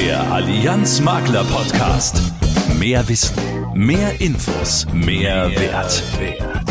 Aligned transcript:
Der 0.00 0.32
Allianz 0.32 0.98
Makler 1.02 1.44
Podcast. 1.44 2.22
Mehr 2.78 3.06
Wissen, 3.06 3.36
mehr 3.74 4.18
Infos, 4.18 4.86
mehr, 4.94 5.50
Wert. 5.60 6.02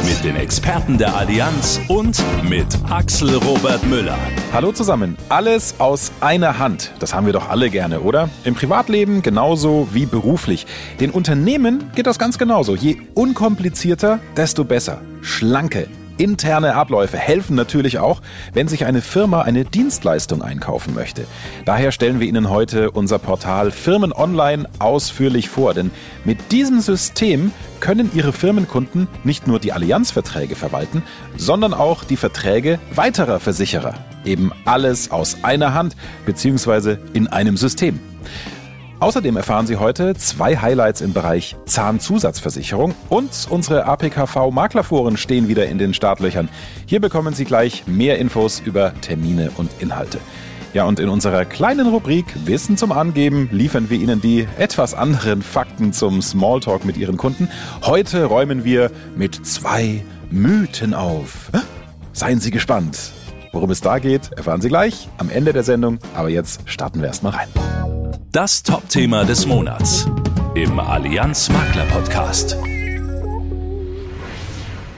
Mit 0.04 0.24
den 0.24 0.36
Experten 0.36 0.98
der 0.98 1.16
Allianz 1.16 1.80
und 1.90 2.24
mit 2.50 2.66
Axel 2.90 3.36
Robert 3.36 3.86
Müller. 3.86 4.18
Hallo 4.52 4.72
zusammen. 4.72 5.16
Alles 5.30 5.76
aus 5.78 6.12
einer 6.22 6.58
Hand. 6.58 6.92
Das 6.98 7.14
haben 7.14 7.28
wir 7.28 7.34
doch 7.34 7.50
alle 7.50 7.70
gerne, 7.70 8.00
oder? 8.00 8.32
Im 8.46 8.56
Privatleben 8.56 9.22
genauso 9.22 9.90
wie 9.92 10.08
beruflich. 10.08 10.66
Den 11.00 11.12
Unternehmen 11.12 11.92
geht 11.94 12.08
das 12.08 12.18
ganz 12.18 12.40
genauso. 12.40 12.76
Je 12.76 12.98
unkomplizierter, 13.14 14.20
desto 14.38 14.64
besser. 14.64 15.02
Schlanke, 15.22 15.88
Interne 16.20 16.76
Abläufe 16.76 17.18
helfen 17.18 17.56
natürlich 17.56 17.98
auch, 17.98 18.22
wenn 18.54 18.68
sich 18.68 18.86
eine 18.86 19.02
Firma 19.02 19.44
eine 19.44 19.64
Dienstleistung 19.64 20.42
einkaufen 20.42 20.94
möchte. 20.94 21.26
Daher 21.64 21.94
stellen 21.94 22.20
wir 22.20 22.28
Ihnen 22.28 22.50
heute 22.50 22.92
unser 22.92 23.20
Portal 23.20 23.72
Firmen 23.72 24.12
Online 24.12 24.68
ausführlich 24.80 25.48
vor, 25.48 25.74
denn 25.74 25.92
mit 26.26 26.52
diesem 26.52 26.82
System 26.82 27.54
können 27.80 28.12
Ihre 28.14 28.34
Firmenkunden 28.34 29.08
nicht 29.24 29.48
nur 29.48 29.60
die 29.60 29.72
Allianzverträge 29.72 30.58
verwalten, 30.58 31.04
sondern 31.38 31.74
auch 31.74 32.04
die 32.04 32.18
Verträge 32.18 32.80
weiterer 32.94 33.40
Versicherer. 33.40 33.94
Eben 34.26 34.52
alles 34.66 35.12
aus 35.12 35.38
einer 35.44 35.74
Hand 35.74 35.96
bzw. 36.26 36.98
in 37.14 37.28
einem 37.28 37.56
System. 37.56 37.98
Außerdem 39.00 39.38
erfahren 39.38 39.66
Sie 39.66 39.78
heute 39.78 40.14
zwei 40.16 40.58
Highlights 40.58 41.00
im 41.00 41.14
Bereich 41.14 41.56
Zahnzusatzversicherung 41.66 42.94
und 43.08 43.30
unsere 43.50 43.86
APKV 43.86 44.52
Maklerforen 44.52 45.16
stehen 45.16 45.48
wieder 45.48 45.68
in 45.68 45.78
den 45.78 45.94
Startlöchern. 45.94 46.50
Hier 46.86 47.00
bekommen 47.00 47.34
Sie 47.34 47.46
gleich 47.46 47.88
mehr 47.88 48.18
Infos 48.18 48.60
über 48.60 48.94
Termine 49.00 49.52
und 49.56 49.72
Inhalte. 49.80 50.20
Ja, 50.74 50.84
und 50.84 51.00
in 51.00 51.08
unserer 51.08 51.46
kleinen 51.46 51.88
Rubrik 51.88 52.26
Wissen 52.46 52.76
zum 52.76 52.92
Angeben 52.92 53.48
liefern 53.54 53.90
wir 53.90 53.98
Ihnen 53.98 54.20
die 54.20 54.46
etwas 54.58 54.94
anderen 54.94 55.44
Fakten 55.44 55.94
zum 55.94 56.22
Smalltalk 56.22 56.84
mit 56.84 56.98
Ihren 56.98 57.16
Kunden. 57.16 57.48
Heute 57.84 58.26
räumen 58.26 58.66
wir 58.66 58.92
mit 59.16 59.46
zwei 59.48 60.04
Mythen 60.30 60.94
auf. 60.94 61.50
Seien 62.12 62.42
Sie 62.42 62.52
gespannt. 62.52 63.12
Worum 63.54 63.72
es 63.72 63.80
da 63.80 63.98
geht, 63.98 64.32
erfahren 64.36 64.60
Sie 64.60 64.68
gleich 64.68 65.08
am 65.18 65.30
Ende 65.30 65.54
der 65.54 65.64
Sendung. 65.64 66.00
Aber 66.14 66.30
jetzt 66.30 66.62
starten 66.66 67.00
wir 67.00 67.08
erstmal 67.08 67.32
rein. 67.32 67.99
Das 68.32 68.62
Top-Thema 68.62 69.26
des 69.26 69.48
Monats 69.48 70.06
im 70.54 70.80
Allianz 70.80 71.50
Makler 71.50 71.86
Podcast. 71.86 72.56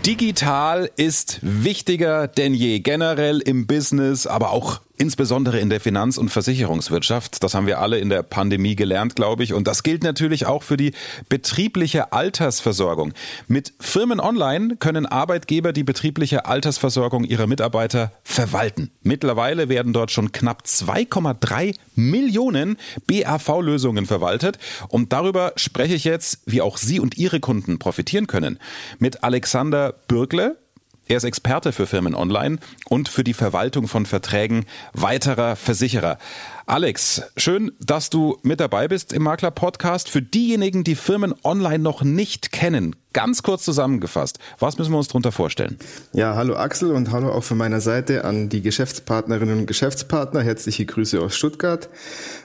Digital 0.06 0.92
ist 0.98 1.40
wichtiger 1.42 2.28
denn 2.28 2.54
je, 2.54 2.80
generell 2.80 3.40
im 3.40 3.68
Business, 3.68 4.28
aber 4.28 4.52
auch 4.52 4.82
insbesondere 5.02 5.60
in 5.60 5.72
der 5.72 5.82
Finanz- 5.82 6.20
und 6.20 6.30
Versicherungswirtschaft. 6.30 7.44
Das 7.44 7.56
haben 7.56 7.66
wir 7.66 7.80
alle 7.80 7.98
in 7.98 8.10
der 8.10 8.22
Pandemie 8.22 8.76
gelernt, 8.76 9.16
glaube 9.16 9.44
ich. 9.44 9.52
Und 9.52 9.66
das 9.66 9.82
gilt 9.82 10.04
natürlich 10.04 10.46
auch 10.46 10.62
für 10.62 10.78
die 10.78 10.94
betriebliche 11.28 12.14
Altersversorgung. 12.14 13.14
Mit 13.48 13.74
Firmen 13.80 14.20
Online 14.20 14.76
können 14.76 15.08
Arbeitgeber 15.08 15.74
die 15.74 15.84
betriebliche 15.84 16.46
Altersversorgung 16.46 17.24
ihrer 17.24 17.48
Mitarbeiter 17.48 18.12
verwalten. 18.24 18.92
Mittlerweile 19.02 19.70
werden 19.70 19.92
dort 19.92 20.12
schon 20.12 20.32
knapp 20.32 20.66
2,3 20.68 21.74
Millionen 21.96 22.78
BAV-Lösungen 23.08 24.06
verwaltet. 24.06 24.60
Und 24.88 25.14
darüber 25.14 25.54
spreche 25.56 25.96
ich 25.96 26.04
jetzt, 26.04 26.44
wie 26.46 26.62
auch 26.62 26.78
Sie 26.78 27.00
und 27.00 27.18
Ihre 27.18 27.40
Kunden 27.40 27.80
profitieren 27.80 28.28
können. 28.28 28.60
Mit 29.00 29.24
Alexander 29.24 29.96
Bürgle, 30.08 30.58
er 31.08 31.18
ist 31.18 31.24
Experte 31.24 31.72
für 31.72 31.88
Firmen 31.88 32.16
online 32.16 32.58
und 32.88 33.10
für 33.10 33.24
die 33.24 33.34
Verwaltung 33.34 33.88
von 33.88 34.06
Verträgen 34.06 34.66
weiterer 34.94 35.56
Versicherer. 35.56 36.18
Alex, 36.66 37.24
schön, 37.36 37.72
dass 37.80 38.10
du 38.10 38.38
mit 38.44 38.62
dabei 38.62 38.88
bist 38.88 39.12
im 39.12 39.24
Makler 39.24 39.52
Podcast. 39.52 40.10
Für 40.10 40.22
diejenigen, 40.22 40.86
die 40.86 40.96
Firmen 40.96 41.34
online 41.44 41.80
noch 41.80 42.02
nicht 42.04 42.54
kennen, 42.54 42.96
ganz 43.12 43.44
kurz 43.44 43.66
zusammengefasst, 43.66 44.40
was 44.60 44.78
müssen 44.78 44.92
wir 44.92 45.00
uns 45.00 45.10
darunter 45.10 45.34
vorstellen? 45.34 45.78
Ja, 46.14 46.36
hallo 46.36 46.56
Axel 46.56 46.92
und 46.92 47.12
hallo 47.12 47.32
auch 47.32 47.44
von 47.44 47.58
meiner 47.58 47.82
Seite 47.82 48.24
an 48.24 48.48
die 48.48 48.62
Geschäftspartnerinnen 48.62 49.60
und 49.60 49.66
Geschäftspartner. 49.66 50.44
Herzliche 50.44 50.86
Grüße 50.86 51.20
aus 51.20 51.36
Stuttgart. 51.36 51.90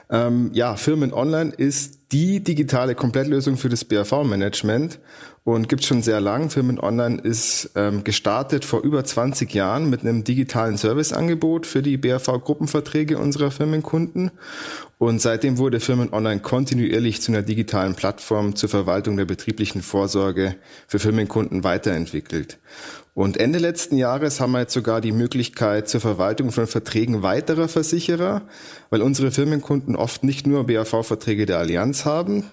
Ähm, 0.09 0.49
ja, 0.53 0.75
Firmen 0.75 1.13
online 1.13 1.53
ist 1.55 1.99
die 2.11 2.43
digitale 2.43 2.95
Komplettlösung 2.95 3.57
für 3.57 3.69
das 3.69 3.85
BAV-Management 3.85 4.99
und 5.47 5.69
gibt 5.69 5.85
schon 5.85 6.01
sehr 6.01 6.19
lang. 6.19 6.49
Firmen 6.49 6.77
Online 6.77 7.21
ist 7.21 7.71
ähm, 7.75 8.03
gestartet 8.03 8.65
vor 8.65 8.81
über 8.81 9.05
20 9.05 9.53
Jahren 9.53 9.89
mit 9.89 10.01
einem 10.01 10.25
digitalen 10.25 10.75
Serviceangebot 10.75 11.65
für 11.65 11.81
die 11.81 11.95
BAV-Gruppenverträge 11.95 13.17
unserer 13.17 13.49
Firmenkunden. 13.49 14.31
Und 14.97 15.21
seitdem 15.21 15.57
wurde 15.57 15.79
Firmen 15.79 16.11
Online 16.11 16.41
kontinuierlich 16.41 17.21
zu 17.21 17.31
einer 17.31 17.43
digitalen 17.43 17.95
Plattform 17.95 18.57
zur 18.57 18.67
Verwaltung 18.67 19.15
der 19.15 19.23
betrieblichen 19.23 19.81
Vorsorge 19.81 20.57
für 20.85 20.99
Firmenkunden 20.99 21.63
weiterentwickelt. 21.63 22.59
Und 23.13 23.37
Ende 23.37 23.59
letzten 23.59 23.95
Jahres 23.95 24.41
haben 24.41 24.51
wir 24.51 24.59
jetzt 24.59 24.73
sogar 24.73 24.99
die 24.99 25.13
Möglichkeit 25.13 25.87
zur 25.87 26.01
Verwaltung 26.01 26.51
von 26.51 26.67
Verträgen 26.67 27.21
weiterer 27.21 27.69
Versicherer, 27.69 28.41
weil 28.89 29.01
unsere 29.01 29.31
Firmenkunden 29.31 29.95
oft 29.95 30.25
nicht 30.25 30.45
nur 30.45 30.67
BAV-Verträge 30.67 31.45
der 31.45 31.59
Allianz 31.59 32.03
haben, 32.03 32.51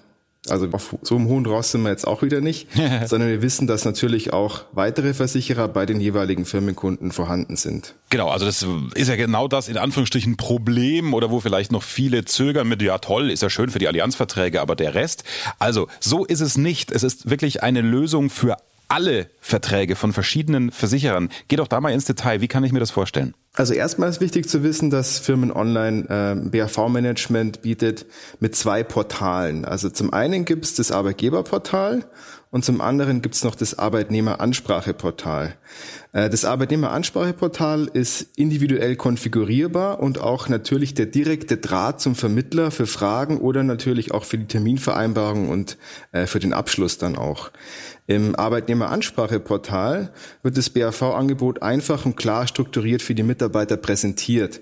also 0.49 0.67
auf 0.71 0.95
so 1.01 1.15
einem 1.15 1.27
hohen 1.27 1.45
Ross 1.45 1.71
sind 1.71 1.83
wir 1.83 1.89
jetzt 1.89 2.07
auch 2.07 2.21
wieder 2.21 2.41
nicht, 2.41 2.67
sondern 3.05 3.29
wir 3.29 3.41
wissen, 3.41 3.67
dass 3.67 3.85
natürlich 3.85 4.33
auch 4.33 4.61
weitere 4.71 5.13
Versicherer 5.13 5.67
bei 5.67 5.85
den 5.85 5.99
jeweiligen 5.99 6.45
Firmenkunden 6.45 7.11
vorhanden 7.11 7.55
sind. 7.55 7.95
Genau, 8.09 8.29
also 8.29 8.45
das 8.45 8.65
ist 8.95 9.07
ja 9.07 9.15
genau 9.15 9.47
das 9.47 9.67
in 9.67 9.77
Anführungsstrichen 9.77 10.37
Problem 10.37 11.13
oder 11.13 11.31
wo 11.31 11.39
vielleicht 11.39 11.71
noch 11.71 11.83
viele 11.83 12.25
zögern 12.25 12.67
mit, 12.67 12.81
ja 12.81 12.97
toll, 12.97 13.31
ist 13.31 13.41
ja 13.41 13.49
schön 13.49 13.69
für 13.69 13.79
die 13.79 13.87
Allianzverträge, 13.87 14.61
aber 14.61 14.75
der 14.75 14.93
Rest. 14.93 15.23
Also 15.59 15.87
so 15.99 16.25
ist 16.25 16.41
es 16.41 16.57
nicht. 16.57 16.91
Es 16.91 17.03
ist 17.03 17.29
wirklich 17.29 17.63
eine 17.63 17.81
Lösung 17.81 18.29
für 18.29 18.57
alle 18.95 19.27
Verträge 19.41 19.97
von 19.97 20.13
verschiedenen 20.13 20.71
Versicherern. 20.71 21.27
Geh 21.49 21.57
doch 21.57 21.67
da 21.67 21.81
mal 21.81 21.91
ins 21.91 22.05
Detail. 22.05 22.39
Wie 22.39 22.47
kann 22.47 22.63
ich 22.63 22.71
mir 22.71 22.79
das 22.79 22.91
vorstellen? 22.91 23.33
Also 23.53 23.73
erstmal 23.73 24.09
ist 24.09 24.21
wichtig 24.21 24.47
zu 24.47 24.63
wissen, 24.63 24.89
dass 24.89 25.19
Firmen 25.19 25.51
Online 25.51 26.05
äh, 26.09 26.49
BAV-Management 26.49 27.61
bietet 27.61 28.05
mit 28.39 28.55
zwei 28.55 28.83
Portalen. 28.83 29.65
Also 29.65 29.89
zum 29.89 30.13
einen 30.13 30.45
gibt 30.45 30.63
es 30.63 30.75
das 30.75 30.91
Arbeitgeberportal 30.93 32.05
und 32.51 32.63
zum 32.63 32.79
anderen 32.79 33.21
gibt 33.21 33.35
es 33.35 33.43
noch 33.43 33.55
das 33.55 33.77
Arbeitnehmeranspracheportal. 33.77 35.55
Äh, 36.13 36.29
das 36.29 36.45
Arbeitnehmeranspracheportal 36.45 37.89
ist 37.91 38.37
individuell 38.37 38.95
konfigurierbar 38.95 39.99
und 39.99 40.19
auch 40.19 40.47
natürlich 40.47 40.93
der 40.93 41.05
direkte 41.05 41.57
Draht 41.57 41.99
zum 41.99 42.15
Vermittler 42.15 42.71
für 42.71 42.87
Fragen 42.87 43.39
oder 43.39 43.63
natürlich 43.63 44.13
auch 44.13 44.23
für 44.23 44.37
die 44.37 44.47
Terminvereinbarung 44.47 45.49
und 45.49 45.77
äh, 46.13 46.27
für 46.27 46.39
den 46.39 46.53
Abschluss 46.53 46.97
dann 46.97 47.17
auch. 47.17 47.51
Im 48.07 48.35
Arbeitnehmeranspracheportal 48.35 50.11
wird 50.43 50.57
das 50.57 50.69
BAV-Angebot 50.69 51.63
einfach 51.63 52.05
und 52.05 52.15
klar 52.15 52.47
strukturiert 52.47 53.01
für 53.01 53.15
die 53.15 53.23
Mitarbeiter 53.23 53.77
präsentiert. 53.77 54.61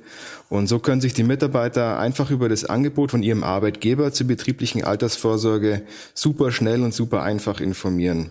Und 0.53 0.67
so 0.67 0.77
können 0.77 1.01
sich 1.01 1.15
die 1.15 1.23
Mitarbeiter 1.23 1.97
einfach 1.97 2.29
über 2.29 2.47
das 2.47 2.63
Angebot 2.63 3.09
von 3.09 3.23
ihrem 3.23 3.43
Arbeitgeber 3.43 4.13
zur 4.13 4.27
betrieblichen 4.27 4.83
Altersvorsorge 4.83 5.81
super 6.13 6.51
schnell 6.51 6.83
und 6.83 6.93
super 6.93 7.23
einfach 7.23 7.59
informieren. 7.59 8.29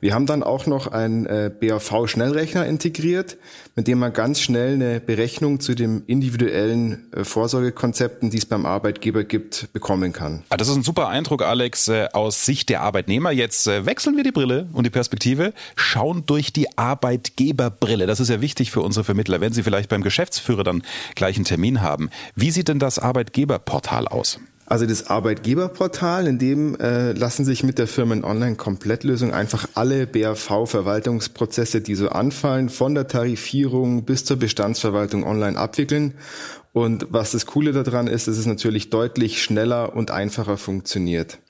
Wir 0.00 0.14
haben 0.14 0.26
dann 0.26 0.42
auch 0.42 0.66
noch 0.66 0.88
einen 0.88 1.26
äh, 1.26 1.48
BAV-Schnellrechner 1.60 2.66
integriert, 2.66 3.36
mit 3.76 3.86
dem 3.86 4.00
man 4.00 4.12
ganz 4.12 4.40
schnell 4.40 4.74
eine 4.74 5.00
Berechnung 5.00 5.60
zu 5.60 5.74
den 5.74 6.02
individuellen 6.06 7.06
äh, 7.12 7.22
Vorsorgekonzepten, 7.22 8.30
die 8.30 8.38
es 8.38 8.46
beim 8.46 8.66
Arbeitgeber 8.66 9.22
gibt, 9.22 9.72
bekommen 9.72 10.12
kann. 10.12 10.42
Ah, 10.48 10.56
das 10.56 10.68
ist 10.68 10.76
ein 10.76 10.82
super 10.82 11.08
Eindruck, 11.08 11.42
Alex, 11.42 11.86
äh, 11.86 12.08
aus 12.12 12.44
Sicht 12.46 12.68
der 12.68 12.80
Arbeitnehmer. 12.80 13.30
Jetzt 13.30 13.66
wechseln 13.66 14.16
wir 14.16 14.24
die 14.24 14.32
Brille 14.32 14.68
und 14.72 14.84
die 14.84 14.90
Perspektive, 14.90 15.52
schauen 15.76 16.24
durch 16.26 16.52
die 16.52 16.76
Arbeitgeberbrille. 16.76 18.06
Das 18.06 18.20
ist 18.20 18.28
ja 18.28 18.40
wichtig 18.40 18.70
für 18.70 18.80
unsere 18.80 19.04
Vermittler, 19.04 19.40
wenn 19.40 19.52
sie 19.52 19.62
vielleicht 19.62 19.88
beim 19.88 20.02
Geschäftsführer 20.02 20.64
dann 20.64 20.82
gleich 21.14 21.36
einen 21.36 21.44
Termin 21.44 21.59
haben. 21.80 22.10
Wie 22.34 22.50
sieht 22.50 22.68
denn 22.68 22.78
das 22.78 22.98
Arbeitgeberportal 22.98 24.08
aus? 24.08 24.40
Also 24.70 24.86
das 24.86 25.08
Arbeitgeberportal, 25.08 26.28
in 26.28 26.38
dem 26.38 26.76
äh, 26.76 27.10
lassen 27.10 27.44
sich 27.44 27.64
mit 27.64 27.78
der 27.78 27.88
Firmen-Online-Komplettlösung 27.88 29.32
einfach 29.32 29.66
alle 29.74 30.06
BAV-Verwaltungsprozesse, 30.06 31.80
die 31.80 31.96
so 31.96 32.08
anfallen, 32.10 32.68
von 32.68 32.94
der 32.94 33.08
Tarifierung 33.08 34.04
bis 34.04 34.24
zur 34.24 34.36
Bestandsverwaltung 34.36 35.24
online 35.24 35.58
abwickeln. 35.58 36.14
Und 36.72 37.08
was 37.10 37.32
das 37.32 37.46
Coole 37.46 37.72
daran 37.72 38.06
ist, 38.06 38.28
dass 38.28 38.38
es 38.38 38.46
natürlich 38.46 38.90
deutlich 38.90 39.42
schneller 39.42 39.96
und 39.96 40.12
einfacher 40.12 40.56
funktioniert. 40.56 41.40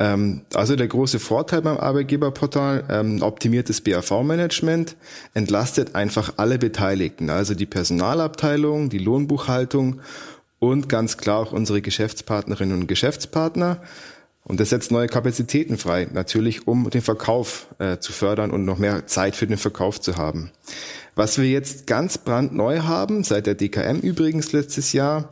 Ähm, 0.00 0.40
also 0.54 0.74
der 0.74 0.88
große 0.88 1.20
Vorteil 1.20 1.60
beim 1.60 1.76
Arbeitgeberportal, 1.76 2.84
ähm, 2.88 3.22
optimiertes 3.22 3.82
BAV-Management, 3.82 4.96
entlastet 5.34 5.94
einfach 5.94 6.32
alle 6.38 6.58
Beteiligten, 6.58 7.28
also 7.28 7.54
die 7.54 7.66
Personalabteilung, 7.66 8.88
die 8.88 8.98
Lohnbuchhaltung 8.98 10.00
und 10.58 10.88
ganz 10.88 11.18
klar 11.18 11.38
auch 11.38 11.52
unsere 11.52 11.82
Geschäftspartnerinnen 11.82 12.80
und 12.80 12.86
Geschäftspartner. 12.86 13.82
Und 14.42 14.58
das 14.58 14.70
setzt 14.70 14.90
neue 14.90 15.06
Kapazitäten 15.06 15.76
frei, 15.76 16.08
natürlich 16.12 16.66
um 16.66 16.88
den 16.88 17.02
Verkauf 17.02 17.66
äh, 17.78 17.98
zu 17.98 18.12
fördern 18.12 18.50
und 18.50 18.64
noch 18.64 18.78
mehr 18.78 19.06
Zeit 19.06 19.36
für 19.36 19.46
den 19.46 19.58
Verkauf 19.58 20.00
zu 20.00 20.16
haben. 20.16 20.50
Was 21.14 21.36
wir 21.36 21.44
jetzt 21.44 21.86
ganz 21.86 22.16
brandneu 22.16 22.80
haben, 22.80 23.22
seit 23.22 23.46
der 23.46 23.54
DKM 23.54 24.00
übrigens 24.00 24.52
letztes 24.52 24.94
Jahr, 24.94 25.28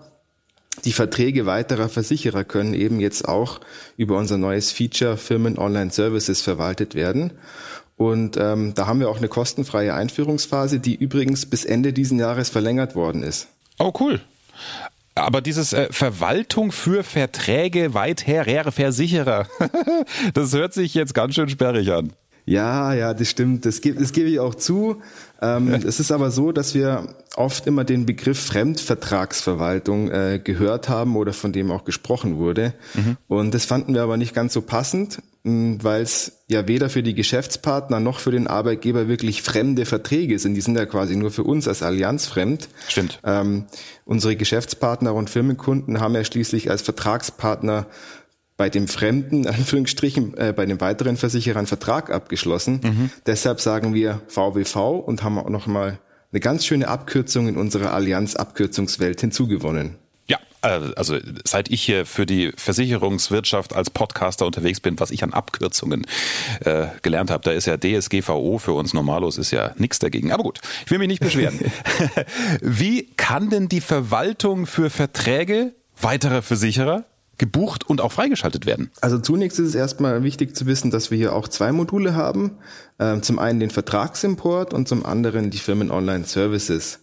die 0.84 0.92
Verträge 0.92 1.46
weiterer 1.46 1.88
Versicherer 1.88 2.44
können 2.44 2.74
eben 2.74 3.00
jetzt 3.00 3.26
auch 3.26 3.60
über 3.96 4.16
unser 4.16 4.38
neues 4.38 4.72
Feature 4.72 5.16
Firmen 5.16 5.58
Online 5.58 5.90
Services 5.90 6.40
verwaltet 6.40 6.94
werden. 6.94 7.32
Und 7.96 8.36
ähm, 8.36 8.74
da 8.74 8.86
haben 8.86 9.00
wir 9.00 9.10
auch 9.10 9.18
eine 9.18 9.28
kostenfreie 9.28 9.92
Einführungsphase, 9.92 10.78
die 10.78 10.94
übrigens 10.94 11.46
bis 11.46 11.64
Ende 11.64 11.92
diesen 11.92 12.18
Jahres 12.18 12.48
verlängert 12.48 12.94
worden 12.94 13.22
ist. 13.24 13.48
Oh, 13.78 13.92
cool. 13.98 14.20
Aber 15.16 15.40
dieses 15.40 15.72
äh, 15.72 15.88
Verwaltung 15.90 16.70
für 16.70 17.02
Verträge 17.02 17.94
weiterer 17.94 18.70
Versicherer, 18.70 19.48
das 20.34 20.52
hört 20.52 20.74
sich 20.74 20.94
jetzt 20.94 21.12
ganz 21.12 21.34
schön 21.34 21.48
sperrig 21.48 21.90
an. 21.90 22.12
Ja, 22.48 22.94
ja, 22.94 23.12
das 23.12 23.28
stimmt. 23.28 23.66
Das 23.66 23.82
gebe, 23.82 24.00
das 24.00 24.12
gebe 24.12 24.30
ich 24.30 24.40
auch 24.40 24.54
zu. 24.54 25.02
Ähm, 25.42 25.68
es 25.68 26.00
ist 26.00 26.10
aber 26.10 26.30
so, 26.30 26.50
dass 26.50 26.74
wir 26.74 27.14
oft 27.36 27.66
immer 27.66 27.84
den 27.84 28.06
Begriff 28.06 28.40
Fremdvertragsverwaltung 28.40 30.10
äh, 30.10 30.40
gehört 30.42 30.88
haben 30.88 31.16
oder 31.16 31.34
von 31.34 31.52
dem 31.52 31.70
auch 31.70 31.84
gesprochen 31.84 32.38
wurde. 32.38 32.72
Mhm. 32.94 33.18
Und 33.28 33.52
das 33.52 33.66
fanden 33.66 33.94
wir 33.94 34.02
aber 34.02 34.16
nicht 34.16 34.34
ganz 34.34 34.54
so 34.54 34.62
passend, 34.62 35.18
weil 35.44 36.02
es 36.02 36.40
ja 36.48 36.66
weder 36.66 36.88
für 36.88 37.02
die 37.02 37.14
Geschäftspartner 37.14 38.00
noch 38.00 38.18
für 38.18 38.30
den 38.30 38.46
Arbeitgeber 38.46 39.08
wirklich 39.08 39.42
fremde 39.42 39.84
Verträge 39.84 40.38
sind. 40.38 40.54
Die 40.54 40.60
sind 40.62 40.76
ja 40.76 40.86
quasi 40.86 41.16
nur 41.16 41.30
für 41.30 41.44
uns 41.44 41.68
als 41.68 41.82
Allianz 41.82 42.26
fremd. 42.26 42.68
Stimmt. 42.88 43.20
Ähm, 43.24 43.66
unsere 44.06 44.36
Geschäftspartner 44.36 45.14
und 45.14 45.28
Firmenkunden 45.28 46.00
haben 46.00 46.14
ja 46.14 46.24
schließlich 46.24 46.70
als 46.70 46.80
Vertragspartner 46.80 47.86
bei 48.58 48.68
dem 48.68 48.88
Fremden, 48.88 49.46
Anführungsstrichen, 49.46 50.36
äh, 50.36 50.52
bei 50.54 50.66
den 50.66 50.80
weiteren 50.82 51.16
Versicherern 51.16 51.66
Vertrag 51.66 52.10
abgeschlossen. 52.10 52.80
Mhm. 52.82 53.10
Deshalb 53.24 53.60
sagen 53.60 53.94
wir 53.94 54.20
VWV 54.26 54.98
und 54.98 55.22
haben 55.22 55.38
auch 55.38 55.48
nochmal 55.48 55.98
eine 56.32 56.40
ganz 56.40 56.66
schöne 56.66 56.88
Abkürzung 56.88 57.48
in 57.48 57.56
unserer 57.56 57.94
Allianz-Abkürzungswelt 57.94 59.20
hinzugewonnen. 59.20 59.94
Ja, 60.26 60.38
äh, 60.62 60.80
also 60.96 61.18
seit 61.44 61.70
ich 61.70 61.82
hier 61.82 62.04
für 62.04 62.26
die 62.26 62.52
Versicherungswirtschaft 62.56 63.76
als 63.76 63.90
Podcaster 63.90 64.44
unterwegs 64.44 64.80
bin, 64.80 64.98
was 64.98 65.12
ich 65.12 65.22
an 65.22 65.32
Abkürzungen 65.32 66.04
äh, 66.64 66.88
gelernt 67.02 67.30
habe, 67.30 67.44
da 67.44 67.52
ist 67.52 67.66
ja 67.66 67.76
DSGVO 67.76 68.58
für 68.58 68.72
uns 68.72 68.92
normalos 68.92 69.38
ist 69.38 69.52
ja 69.52 69.72
nichts 69.76 70.00
dagegen. 70.00 70.32
Aber 70.32 70.42
gut, 70.42 70.60
ich 70.84 70.90
will 70.90 70.98
mich 70.98 71.08
nicht 71.08 71.22
beschweren. 71.22 71.60
Wie 72.60 73.04
kann 73.16 73.50
denn 73.50 73.68
die 73.68 73.80
Verwaltung 73.80 74.66
für 74.66 74.90
Verträge 74.90 75.74
weiterer 76.00 76.42
Versicherer 76.42 77.04
gebucht 77.38 77.88
und 77.88 78.00
auch 78.00 78.12
freigeschaltet 78.12 78.66
werden? 78.66 78.90
Also 79.00 79.18
zunächst 79.18 79.58
ist 79.58 79.68
es 79.68 79.74
erstmal 79.74 80.22
wichtig 80.22 80.54
zu 80.56 80.66
wissen, 80.66 80.90
dass 80.90 81.10
wir 81.10 81.18
hier 81.18 81.34
auch 81.34 81.48
zwei 81.48 81.72
Module 81.72 82.14
haben. 82.14 82.58
Ähm, 82.98 83.22
zum 83.22 83.38
einen 83.38 83.60
den 83.60 83.70
Vertragsimport 83.70 84.74
und 84.74 84.88
zum 84.88 85.06
anderen 85.06 85.50
die 85.50 85.58
Firmen 85.58 85.90
Online 85.90 86.24
Services. 86.24 87.00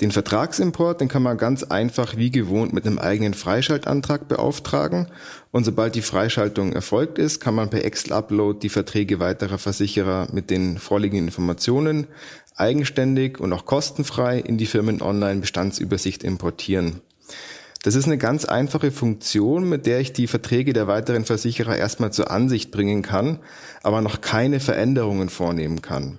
Den 0.00 0.10
Vertragsimport, 0.10 1.00
den 1.00 1.08
kann 1.08 1.22
man 1.22 1.36
ganz 1.36 1.62
einfach 1.62 2.16
wie 2.16 2.32
gewohnt 2.32 2.72
mit 2.72 2.86
einem 2.86 2.98
eigenen 2.98 3.34
Freischaltantrag 3.34 4.26
beauftragen. 4.26 5.08
Und 5.52 5.64
sobald 5.64 5.94
die 5.94 6.02
Freischaltung 6.02 6.72
erfolgt 6.72 7.18
ist, 7.18 7.40
kann 7.40 7.54
man 7.54 7.70
per 7.70 7.84
Excel-Upload 7.84 8.58
die 8.60 8.68
Verträge 8.68 9.20
weiterer 9.20 9.58
Versicherer 9.58 10.26
mit 10.32 10.50
den 10.50 10.78
vorliegenden 10.78 11.28
Informationen 11.28 12.08
eigenständig 12.56 13.38
und 13.38 13.52
auch 13.52 13.64
kostenfrei 13.64 14.38
in 14.38 14.58
die 14.58 14.66
Firmen 14.66 15.02
Online 15.02 15.40
Bestandsübersicht 15.40 16.24
importieren. 16.24 17.00
Das 17.82 17.96
ist 17.96 18.04
eine 18.04 18.16
ganz 18.16 18.44
einfache 18.44 18.92
Funktion, 18.92 19.68
mit 19.68 19.86
der 19.86 19.98
ich 19.98 20.12
die 20.12 20.28
Verträge 20.28 20.72
der 20.72 20.86
weiteren 20.86 21.24
Versicherer 21.24 21.76
erstmal 21.76 22.12
zur 22.12 22.30
Ansicht 22.30 22.70
bringen 22.70 23.02
kann, 23.02 23.40
aber 23.82 24.00
noch 24.00 24.20
keine 24.20 24.60
Veränderungen 24.60 25.28
vornehmen 25.28 25.82
kann. 25.82 26.18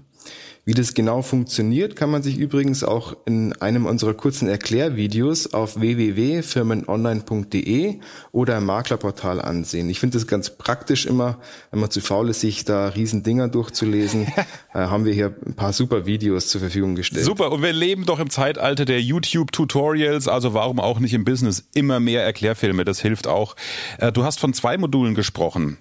Wie 0.66 0.74
das 0.74 0.94
genau 0.94 1.22
funktioniert, 1.22 1.98
kann 1.98 2.10
man 2.10 2.24
sich 2.24 2.38
übrigens 2.38 2.86
auch 2.86 3.18
in 3.26 3.52
einem 3.62 3.86
unserer 3.86 4.14
kurzen 4.14 4.48
Erklärvideos 4.48 5.54
auf 5.54 5.78
www.firmenonline.de 5.78 8.00
oder 8.32 8.60
im 8.60 8.66
Maklerportal 8.66 9.42
ansehen. 9.42 9.90
Ich 9.90 10.00
finde 10.00 10.18
es 10.18 10.26
ganz 10.26 10.52
praktisch 10.52 11.06
immer, 11.06 11.38
wenn 11.72 11.82
man 11.82 11.92
zu 11.92 12.00
faul 12.00 12.30
ist, 12.30 12.40
sich 12.40 12.64
da 12.64 12.88
riesen 12.88 13.24
Dinger 13.24 13.50
durchzulesen, 13.50 14.24
äh, 14.74 14.74
haben 14.74 15.04
wir 15.04 15.12
hier 15.12 15.36
ein 15.46 15.56
paar 15.56 15.74
super 15.74 16.06
Videos 16.06 16.48
zur 16.48 16.62
Verfügung 16.62 16.96
gestellt. 16.96 17.26
Super, 17.26 17.52
und 17.52 17.62
wir 17.62 17.74
leben 17.74 18.06
doch 18.06 18.20
im 18.20 18.30
Zeitalter 18.30 18.86
der 18.86 19.02
YouTube-Tutorials, 19.02 20.30
also 20.30 20.54
warum 20.54 20.80
auch 20.80 21.02
nicht 21.02 21.14
im 21.14 21.26
Business 21.26 21.68
immer 21.74 22.00
mehr 22.00 22.24
Erklärfilme, 22.24 22.86
das 22.86 23.02
hilft 23.02 23.28
auch. 23.28 23.58
Äh, 23.98 24.14
du 24.14 24.24
hast 24.24 24.40
von 24.40 24.54
zwei 24.54 24.78
Modulen 24.78 25.14
gesprochen. 25.14 25.78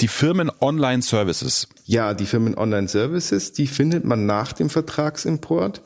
Die 0.00 0.08
Firmen 0.08 0.50
Online 0.60 1.02
Services. 1.02 1.68
Ja, 1.84 2.14
die 2.14 2.26
Firmen 2.26 2.56
Online 2.56 2.88
Services, 2.88 3.52
die 3.52 3.66
findet 3.66 4.04
man 4.04 4.26
nach 4.26 4.52
dem 4.52 4.70
Vertragsimport 4.70 5.82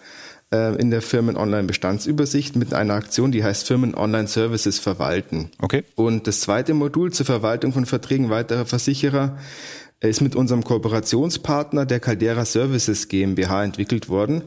äh, 0.53 0.75
in 0.77 0.91
der 0.91 1.03
Firmen 1.03 1.37
Online 1.37 1.65
Bestandsübersicht 1.65 2.57
mit 2.57 2.73
einer 2.73 2.95
Aktion, 2.95 3.33
die 3.33 3.45
heißt 3.45 3.67
Firmen 3.67 3.95
Online 3.95 4.29
Services 4.29 4.79
verwalten. 4.79 5.51
Okay. 5.61 5.85
Und 5.95 6.27
das 6.27 6.41
zweite 6.41 6.75
Modul 6.75 7.13
zur 7.13 7.27
Verwaltung 7.27 7.73
von 7.73 7.87
Verträgen 7.87 8.31
weiterer 8.31 8.67
Versicherer 8.67 9.37
ist 10.01 10.21
mit 10.21 10.37
unserem 10.37 10.63
Kooperationspartner 10.63 11.85
der 11.85 12.01
Caldera 12.01 12.45
Services 12.45 13.09
GmbH 13.09 13.65
entwickelt 13.65 14.09
worden. 14.09 14.45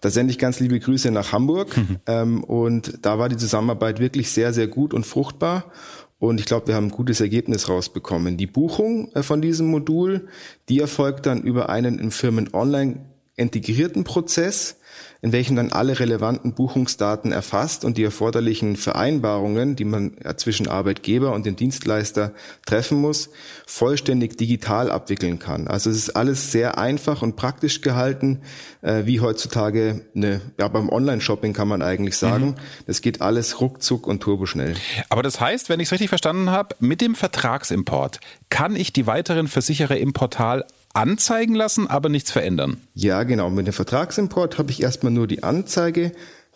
Da 0.00 0.10
sende 0.10 0.30
ich 0.30 0.38
ganz 0.38 0.60
liebe 0.60 0.78
Grüße 0.78 1.10
nach 1.10 1.32
Hamburg. 1.32 1.76
Mhm. 1.76 1.96
Ähm, 2.06 2.44
und 2.44 2.98
da 3.02 3.18
war 3.18 3.28
die 3.28 3.36
Zusammenarbeit 3.36 3.98
wirklich 3.98 4.30
sehr, 4.30 4.52
sehr 4.52 4.66
gut 4.68 4.94
und 4.94 5.06
fruchtbar. 5.06 5.72
Und 6.18 6.40
ich 6.40 6.46
glaube, 6.46 6.68
wir 6.68 6.74
haben 6.74 6.86
ein 6.86 6.90
gutes 6.90 7.20
Ergebnis 7.20 7.68
rausbekommen. 7.68 8.36
Die 8.36 8.46
Buchung 8.46 9.12
äh, 9.12 9.22
von 9.22 9.42
diesem 9.42 9.66
Modul, 9.66 10.28
die 10.68 10.80
erfolgt 10.80 11.26
dann 11.26 11.42
über 11.42 11.68
einen 11.68 11.98
in 11.98 12.10
Firmen 12.10 12.52
online 12.54 13.04
integrierten 13.36 14.04
Prozess, 14.04 14.75
in 15.22 15.32
welchem 15.32 15.56
dann 15.56 15.72
alle 15.72 15.98
relevanten 15.98 16.52
Buchungsdaten 16.52 17.32
erfasst 17.32 17.84
und 17.84 17.96
die 17.96 18.04
erforderlichen 18.04 18.76
Vereinbarungen, 18.76 19.76
die 19.76 19.84
man 19.84 20.16
zwischen 20.36 20.68
Arbeitgeber 20.68 21.32
und 21.32 21.46
dem 21.46 21.56
Dienstleister 21.56 22.32
treffen 22.66 23.00
muss, 23.00 23.30
vollständig 23.66 24.36
digital 24.36 24.90
abwickeln 24.90 25.38
kann. 25.38 25.68
Also 25.68 25.90
es 25.90 25.96
ist 25.96 26.10
alles 26.10 26.52
sehr 26.52 26.78
einfach 26.78 27.22
und 27.22 27.36
praktisch 27.36 27.80
gehalten, 27.80 28.42
äh, 28.82 29.06
wie 29.06 29.20
heutzutage 29.20 30.02
eine, 30.14 30.40
ja, 30.58 30.68
beim 30.68 30.88
Online-Shopping 30.88 31.52
kann 31.52 31.68
man 31.68 31.82
eigentlich 31.82 32.16
sagen. 32.16 32.46
Mhm. 32.46 32.54
Das 32.86 33.00
geht 33.00 33.20
alles 33.20 33.60
ruckzuck 33.60 34.06
und 34.06 34.22
turboschnell. 34.22 34.74
Aber 35.08 35.22
das 35.22 35.40
heißt, 35.40 35.68
wenn 35.68 35.80
ich 35.80 35.88
es 35.88 35.92
richtig 35.92 36.08
verstanden 36.08 36.50
habe, 36.50 36.76
mit 36.78 37.00
dem 37.00 37.14
Vertragsimport 37.14 38.20
kann 38.50 38.76
ich 38.76 38.92
die 38.92 39.06
weiteren 39.06 39.48
Versicherer 39.48 39.96
im 39.96 40.12
Portal 40.12 40.64
anzeigen 40.96 41.54
lassen, 41.54 41.86
aber 41.86 42.08
nichts 42.08 42.32
verändern. 42.32 42.78
Ja, 42.94 43.22
genau. 43.22 43.50
Mit 43.50 43.66
dem 43.66 43.74
Vertragsimport 43.74 44.58
habe 44.58 44.70
ich 44.70 44.82
erstmal 44.82 45.12
nur 45.12 45.26
die 45.26 45.42
Anzeige, 45.42 46.12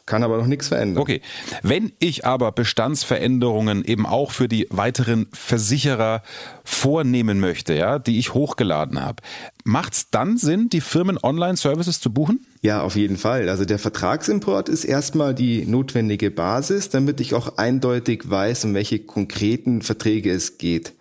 kann 0.06 0.24
aber 0.24 0.38
noch 0.38 0.46
nichts 0.46 0.68
verändern. 0.68 1.02
Okay. 1.02 1.20
Wenn 1.62 1.92
ich 1.98 2.24
aber 2.24 2.50
Bestandsveränderungen 2.50 3.84
eben 3.84 4.06
auch 4.06 4.32
für 4.32 4.48
die 4.48 4.66
weiteren 4.70 5.28
Versicherer 5.32 6.22
vornehmen 6.64 7.38
möchte, 7.38 7.74
ja, 7.74 7.98
die 7.98 8.18
ich 8.18 8.34
hochgeladen 8.34 9.00
habe, 9.00 9.22
macht 9.64 9.92
es 9.92 10.10
dann 10.10 10.38
Sinn, 10.38 10.70
die 10.70 10.80
Firmen 10.80 11.18
Online-Services 11.22 12.00
zu 12.00 12.10
buchen? 12.12 12.44
Ja, 12.62 12.80
auf 12.80 12.96
jeden 12.96 13.18
Fall. 13.18 13.48
Also 13.48 13.66
der 13.66 13.78
Vertragsimport 13.78 14.68
ist 14.68 14.84
erstmal 14.84 15.34
die 15.34 15.66
notwendige 15.66 16.30
Basis, 16.30 16.88
damit 16.88 17.20
ich 17.20 17.34
auch 17.34 17.58
eindeutig 17.58 18.28
weiß, 18.28 18.64
um 18.64 18.74
welche 18.74 19.00
konkreten 19.00 19.82
Verträge 19.82 20.32
es 20.32 20.58
geht. 20.58 20.94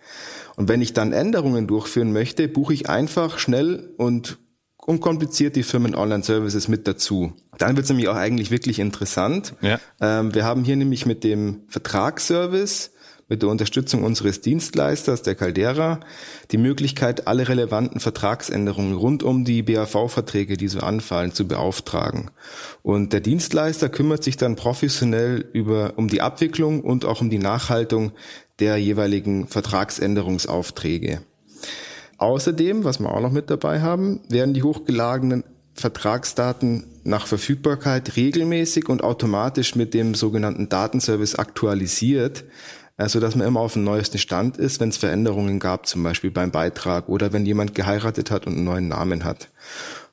Und 0.60 0.68
wenn 0.68 0.82
ich 0.82 0.92
dann 0.92 1.14
Änderungen 1.14 1.66
durchführen 1.66 2.12
möchte, 2.12 2.46
buche 2.46 2.74
ich 2.74 2.90
einfach 2.90 3.38
schnell 3.38 3.94
und 3.96 4.36
unkompliziert 4.76 5.56
die 5.56 5.62
Firmen 5.62 5.94
Online 5.94 6.22
Services 6.22 6.68
mit 6.68 6.86
dazu. 6.86 7.32
Dann 7.56 7.76
wird 7.76 7.84
es 7.84 7.88
nämlich 7.88 8.08
auch 8.08 8.16
eigentlich 8.16 8.50
wirklich 8.50 8.78
interessant. 8.78 9.54
Ja. 9.62 9.80
Ähm, 10.02 10.34
wir 10.34 10.44
haben 10.44 10.62
hier 10.62 10.76
nämlich 10.76 11.06
mit 11.06 11.24
dem 11.24 11.62
Vertragsservice, 11.68 12.92
mit 13.30 13.42
der 13.42 13.48
Unterstützung 13.48 14.02
unseres 14.02 14.42
Dienstleisters, 14.42 15.22
der 15.22 15.36
Caldera, 15.36 16.00
die 16.50 16.58
Möglichkeit, 16.58 17.28
alle 17.28 17.48
relevanten 17.48 18.00
Vertragsänderungen 18.00 18.94
rund 18.94 19.22
um 19.22 19.44
die 19.44 19.62
BAV-Verträge, 19.62 20.56
die 20.56 20.68
so 20.68 20.80
anfallen, 20.80 21.32
zu 21.32 21.46
beauftragen. 21.46 22.30
Und 22.82 23.12
der 23.12 23.20
Dienstleister 23.20 23.88
kümmert 23.88 24.24
sich 24.24 24.36
dann 24.36 24.56
professionell 24.56 25.46
über, 25.52 25.94
um 25.96 26.08
die 26.08 26.20
Abwicklung 26.20 26.82
und 26.82 27.04
auch 27.04 27.20
um 27.20 27.30
die 27.30 27.38
Nachhaltung 27.38 28.12
der 28.58 28.76
jeweiligen 28.76 29.46
Vertragsänderungsaufträge. 29.46 31.22
Außerdem, 32.18 32.84
was 32.84 32.98
wir 32.98 33.10
auch 33.14 33.20
noch 33.20 33.32
mit 33.32 33.48
dabei 33.48 33.80
haben, 33.80 34.20
werden 34.28 34.52
die 34.52 34.64
hochgeladenen 34.64 35.44
Vertragsdaten 35.74 36.84
nach 37.04 37.26
Verfügbarkeit 37.26 38.16
regelmäßig 38.16 38.88
und 38.88 39.02
automatisch 39.02 39.74
mit 39.74 39.94
dem 39.94 40.14
sogenannten 40.14 40.68
Datenservice 40.68 41.36
aktualisiert, 41.36 42.44
so 43.08 43.20
dass 43.20 43.34
man 43.34 43.46
immer 43.46 43.60
auf 43.60 43.72
dem 43.74 43.84
neuesten 43.84 44.18
Stand 44.18 44.56
ist, 44.56 44.80
wenn 44.80 44.90
es 44.90 44.96
Veränderungen 44.96 45.58
gab, 45.58 45.86
zum 45.86 46.02
Beispiel 46.02 46.30
beim 46.30 46.50
Beitrag 46.50 47.08
oder 47.08 47.32
wenn 47.32 47.46
jemand 47.46 47.74
geheiratet 47.74 48.30
hat 48.30 48.46
und 48.46 48.54
einen 48.54 48.64
neuen 48.64 48.88
Namen 48.88 49.24
hat. 49.24 49.48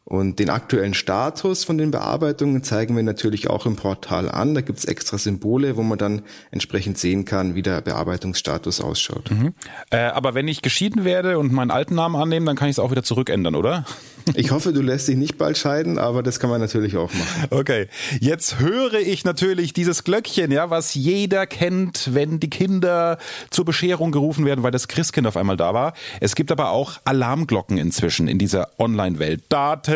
Und 0.10 0.40
den 0.40 0.50
aktuellen 0.50 0.94
Status 0.94 1.66
von 1.66 1.78
den 1.78 1.92
Bearbeitungen 1.92 2.64
zeigen 2.64 2.96
wir 2.96 3.04
natürlich 3.04 3.50
auch 3.50 3.66
im 3.66 3.76
Portal 3.76 4.32
an. 4.32 4.56
Da 4.56 4.62
gibt's 4.62 4.86
extra 4.86 5.18
Symbole, 5.18 5.76
wo 5.76 5.84
man 5.84 5.98
dann 5.98 6.22
entsprechend 6.50 6.98
sehen 6.98 7.26
kann, 7.26 7.56
wie 7.56 7.62
der 7.62 7.82
Bearbeitungsstatus 7.82 8.80
ausschaut. 8.80 9.30
Mhm. 9.30 9.54
Äh, 9.90 9.98
aber 9.98 10.34
wenn 10.34 10.48
ich 10.48 10.62
geschieden 10.62 11.04
werde 11.04 11.38
und 11.38 11.52
meinen 11.52 11.72
alten 11.72 11.96
Namen 11.96 12.16
annehme, 12.16 12.46
dann 12.46 12.56
kann 12.56 12.70
ich 12.70 12.76
es 12.76 12.80
auch 12.80 12.90
wieder 12.90 13.04
zurückändern, 13.04 13.54
oder? 13.56 13.84
Ich 14.36 14.52
hoffe, 14.52 14.74
du 14.74 14.82
lässt 14.82 15.08
dich 15.08 15.16
nicht 15.16 15.38
bald 15.38 15.58
scheiden, 15.58 15.98
aber 15.98 16.22
das 16.22 16.42
kann 16.42 16.50
man 16.50 16.60
natürlich 16.60 16.98
auch 16.98 17.10
machen. 17.14 17.48
Okay, 17.50 17.88
jetzt 18.20 18.60
höre 18.60 18.96
ich 18.96 19.24
natürlich 19.24 19.72
dieses 19.72 20.04
Glöckchen, 20.04 20.52
ja, 20.52 20.70
was 20.70 20.96
jeder 20.96 21.48
kennt, 21.48 22.14
wenn 22.14 22.42
die 22.42 22.50
Kinder 22.50 23.20
zur 23.52 23.64
Bescherung 23.64 24.12
gerufen 24.12 24.46
werden, 24.46 24.64
weil 24.64 24.72
das 24.72 24.90
Christkind 24.90 25.28
auf 25.28 25.38
einmal 25.38 25.56
da 25.56 25.74
war. 25.74 25.94
Es 26.20 26.36
gibt 26.36 26.52
aber 26.52 26.72
auch 26.72 27.00
Alarmglocken 27.06 27.78
inzwischen 27.78 28.28
in 28.28 28.38
dieser 28.38 28.72
Online-Welt. 28.78 29.44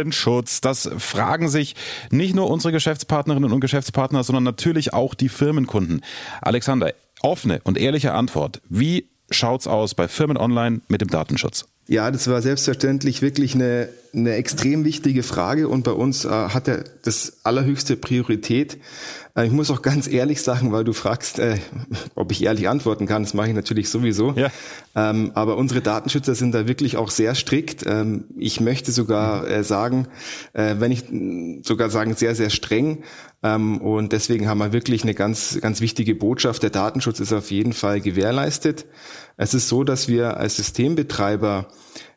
Datenschutz, 0.02 0.62
das 0.62 0.90
fragen 0.98 1.48
sich 1.48 1.76
nicht 2.10 2.34
nur 2.34 2.50
unsere 2.50 2.72
Geschäftspartnerinnen 2.72 3.52
und 3.52 3.60
Geschäftspartner, 3.60 4.24
sondern 4.24 4.44
natürlich 4.44 4.94
auch 4.94 5.14
die 5.14 5.30
Firmenkunden. 5.30 6.02
Alexander, 6.42 6.94
offene 7.22 7.62
und 7.64 7.78
ehrliche 7.78 8.14
Antwort. 8.14 8.62
Wie 8.68 9.10
schaut's 9.30 9.68
aus 9.68 9.94
bei 9.94 10.08
Firmen 10.08 10.38
Online 10.38 10.82
mit 10.88 11.02
dem 11.02 11.10
Datenschutz? 11.10 11.66
Ja, 11.88 12.10
das 12.10 12.28
war 12.28 12.42
selbstverständlich 12.42 13.22
wirklich 13.22 13.54
eine, 13.54 13.90
eine 14.14 14.34
extrem 14.34 14.84
wichtige 14.84 15.24
Frage 15.24 15.68
und 15.68 15.84
bei 15.84 15.92
uns 15.92 16.26
äh, 16.26 16.30
hat 16.30 16.68
er 16.68 16.84
das 17.04 17.40
allerhöchste 17.44 17.96
Priorität. 17.96 18.78
Äh, 19.36 19.46
ich 19.46 19.52
muss 19.52 19.72
auch 19.72 19.82
ganz 19.82 20.08
ehrlich 20.08 20.42
sagen, 20.42 20.72
weil 20.72 20.84
du 20.84 20.94
fragst, 20.94 21.40
äh, 21.40 21.58
ob 22.16 22.32
ich 22.32 22.44
ehrlich 22.44 22.68
antworten 22.68 23.08
kann, 23.08 23.24
das 23.24 23.34
mache 23.34 23.48
ich 23.50 23.54
natürlich 23.54 23.90
sowieso. 23.90 24.34
Ja. 24.34 24.50
Ähm, 24.96 25.32
aber 25.34 25.58
unsere 25.58 25.82
Datenschützer 25.82 26.36
sind 26.36 26.54
da 26.54 26.68
wirklich 26.68 26.98
auch 26.98 27.10
sehr 27.10 27.36
strikt. 27.36 27.86
Ähm, 27.86 28.26
ich 28.38 28.60
möchte 28.60 28.92
sogar 28.92 29.48
äh, 29.48 29.64
sagen, 29.64 30.08
äh, 30.54 30.76
wenn 30.80 30.92
ich 30.92 31.06
sogar 31.66 31.90
sagen, 31.90 32.16
sehr, 32.16 32.36
sehr 32.36 32.50
streng. 32.50 33.04
Ähm, 33.44 33.80
und 33.80 34.12
deswegen 34.12 34.48
haben 34.48 34.60
wir 34.60 34.74
wirklich 34.74 35.04
eine 35.04 35.14
ganz, 35.14 35.58
ganz 35.62 35.82
wichtige 35.82 36.16
Botschaft. 36.16 36.64
Der 36.64 36.70
Datenschutz 36.70 37.20
ist 37.20 37.34
auf 37.34 37.50
jeden 37.52 37.74
Fall 37.74 38.02
gewährleistet. 38.02 38.86
Es 39.38 39.54
ist 39.54 39.70
so, 39.70 39.84
dass 39.84 40.08
wir 40.08 40.38
als 40.38 40.58
Systembetreiber 40.58 41.68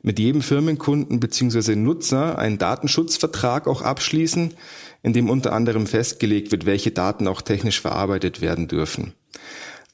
mit 0.04 0.18
jedem 0.18 0.42
Firmenkunden 0.42 1.18
beziehungsweise 1.18 1.74
Nutzer 1.76 2.38
einen 2.38 2.58
Datenschutzvertrag 2.58 3.66
auch 3.66 3.80
abschließen, 3.80 4.52
in 5.02 5.12
dem 5.14 5.30
unter 5.30 5.54
anderem 5.54 5.86
festgelegt 5.86 6.52
wird, 6.52 6.66
welche 6.66 6.90
Daten 6.90 7.26
auch 7.26 7.40
technisch 7.40 7.80
verarbeitet 7.80 8.42
werden 8.42 8.68
dürfen. 8.68 9.14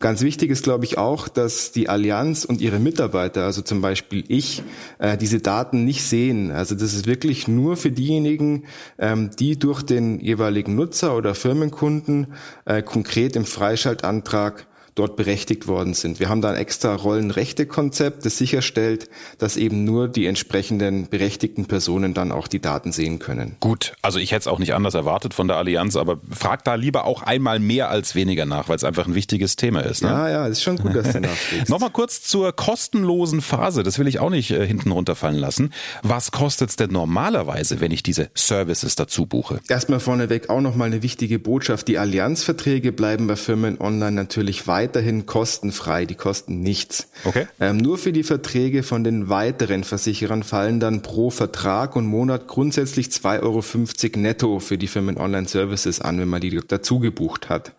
Ganz 0.01 0.23
wichtig 0.23 0.51
ist, 0.51 0.65
glaube 0.65 0.87
ich, 0.87 0.99
auch, 0.99 1.29
dass 1.29 1.73
die 1.73 1.89
Allianz 1.89 2.45
und 2.47 2.61
ihre 2.61 2.79
Mitarbeiter, 2.79 3.45
also 3.45 3.61
zum 3.61 3.83
Beispiel 3.83 4.25
ich, 4.29 4.63
äh, 4.99 5.17
diese 5.17 5.41
Daten 5.41 5.85
nicht 5.85 6.03
sehen. 6.03 6.51
Also 6.51 6.75
das 6.75 6.95
ist 6.95 7.07
wirklich 7.07 7.47
nur 7.47 7.77
für 7.77 7.93
diejenigen, 7.93 8.65
ähm, 8.99 9.31
die 9.39 9.59
durch 9.59 9.83
den 9.83 10.19
jeweiligen 10.19 10.75
Nutzer 10.75 11.15
oder 11.15 11.35
Firmenkunden 11.35 12.29
äh, 12.65 12.83
konkret 12.83 13.37
im 13.37 13.45
Freischaltantrag 13.45 14.67
dort 15.01 15.17
berechtigt 15.17 15.67
worden 15.67 15.95
sind. 15.95 16.21
Wir 16.21 16.29
haben 16.29 16.43
da 16.43 16.51
ein 16.51 16.57
extra 16.57 16.95
Rollenrechte-Konzept, 16.95 18.27
das 18.27 18.37
sicherstellt, 18.37 19.09
dass 19.39 19.57
eben 19.57 19.85
nur 19.85 20.09
die 20.09 20.27
entsprechenden 20.27 21.09
berechtigten 21.09 21.65
Personen 21.65 22.13
dann 22.13 22.33
auch 22.33 22.49
die 22.49 22.61
Daten 22.61 22.93
sehen 22.93 23.19
können. 23.19 23.57
Gut, 23.61 23.95
also 24.03 24.19
ich 24.19 24.33
hätte 24.33 24.41
es 24.41 24.47
auch 24.47 24.59
nicht 24.59 24.75
anders 24.75 24.93
erwartet 24.93 25.33
von 25.33 25.49
der 25.49 25.57
Allianz, 25.57 25.97
aber 25.97 26.21
frag 26.31 26.65
da 26.65 26.75
lieber 26.75 27.07
auch 27.07 27.23
einmal 27.23 27.61
mehr 27.61 27.89
als 27.89 28.15
weniger 28.15 28.45
nach, 28.45 28.69
weil 28.69 28.77
es 28.77 28.85
einfach 28.85 29.07
ein 29.07 29.15
wichtiges 29.15 29.57
Thema 29.57 29.81
ist. 29.81 30.03
Ne? 30.03 30.11
Ja, 30.11 30.29
ja, 30.29 30.47
ist 30.47 30.63
schon 30.63 30.77
gut, 30.77 30.95
dass 30.95 31.13
du 31.13 31.21
nachfragst. 31.23 31.71
Nochmal 31.71 31.91
kurz 31.91 32.21
zur 32.21 32.53
kostenlosen 32.53 33.41
Phase, 33.41 33.83
das 33.83 33.99
will 33.99 34.07
ich 34.07 34.19
auch 34.19 34.29
nicht 34.29 34.51
äh, 34.51 34.67
hinten 34.67 34.91
runterfallen 34.91 35.39
lassen. 35.39 35.73
Was 36.03 36.31
kostet 36.31 36.69
es 36.69 36.77
denn 36.77 36.91
normalerweise, 36.91 37.81
wenn 37.81 37.91
ich 37.91 38.03
diese 38.03 38.29
Services 38.35 38.97
dazu 38.97 39.25
buche? 39.25 39.61
Erstmal 39.67 40.01
vorneweg 40.01 40.51
auch 40.51 40.61
nochmal 40.61 40.89
eine 40.89 41.03
wichtige 41.03 41.39
Botschaft. 41.39 41.89
Die 41.89 41.97
Allianzverträge 41.97 42.93
bleiben 42.93 43.27
bei 43.29 43.37
Firmen 43.37 43.81
online 43.81 44.13
natürlich 44.13 44.67
weiter 44.67 44.90
weiterhin 44.91 45.25
kostenfrei, 45.25 46.05
die 46.05 46.17
kosten 46.17 46.63
nichts. 46.63 47.09
Okay. 47.25 47.47
Ähm, 47.61 47.77
nur 47.77 47.97
für 47.97 48.13
die 48.13 48.25
Verträge 48.25 48.83
von 48.83 49.05
den 49.05 49.29
weiteren 49.29 49.85
Versicherern 49.85 50.43
fallen 50.43 50.81
dann 50.81 51.03
pro 51.03 51.31
Vertrag 51.31 51.95
und 51.95 52.07
Monat 52.07 52.49
grundsätzlich 52.49 53.07
2,50 53.09 53.43
Euro 53.43 54.21
netto 54.21 54.59
für 54.59 54.79
die 54.79 54.89
Firmen 54.89 55.17
Online 55.17 55.47
Services 55.47 56.01
an, 56.01 56.19
wenn 56.19 56.29
man 56.29 56.41
die 56.41 56.61
dazu 56.67 56.99
gebucht 56.99 57.49
hat. 57.49 57.73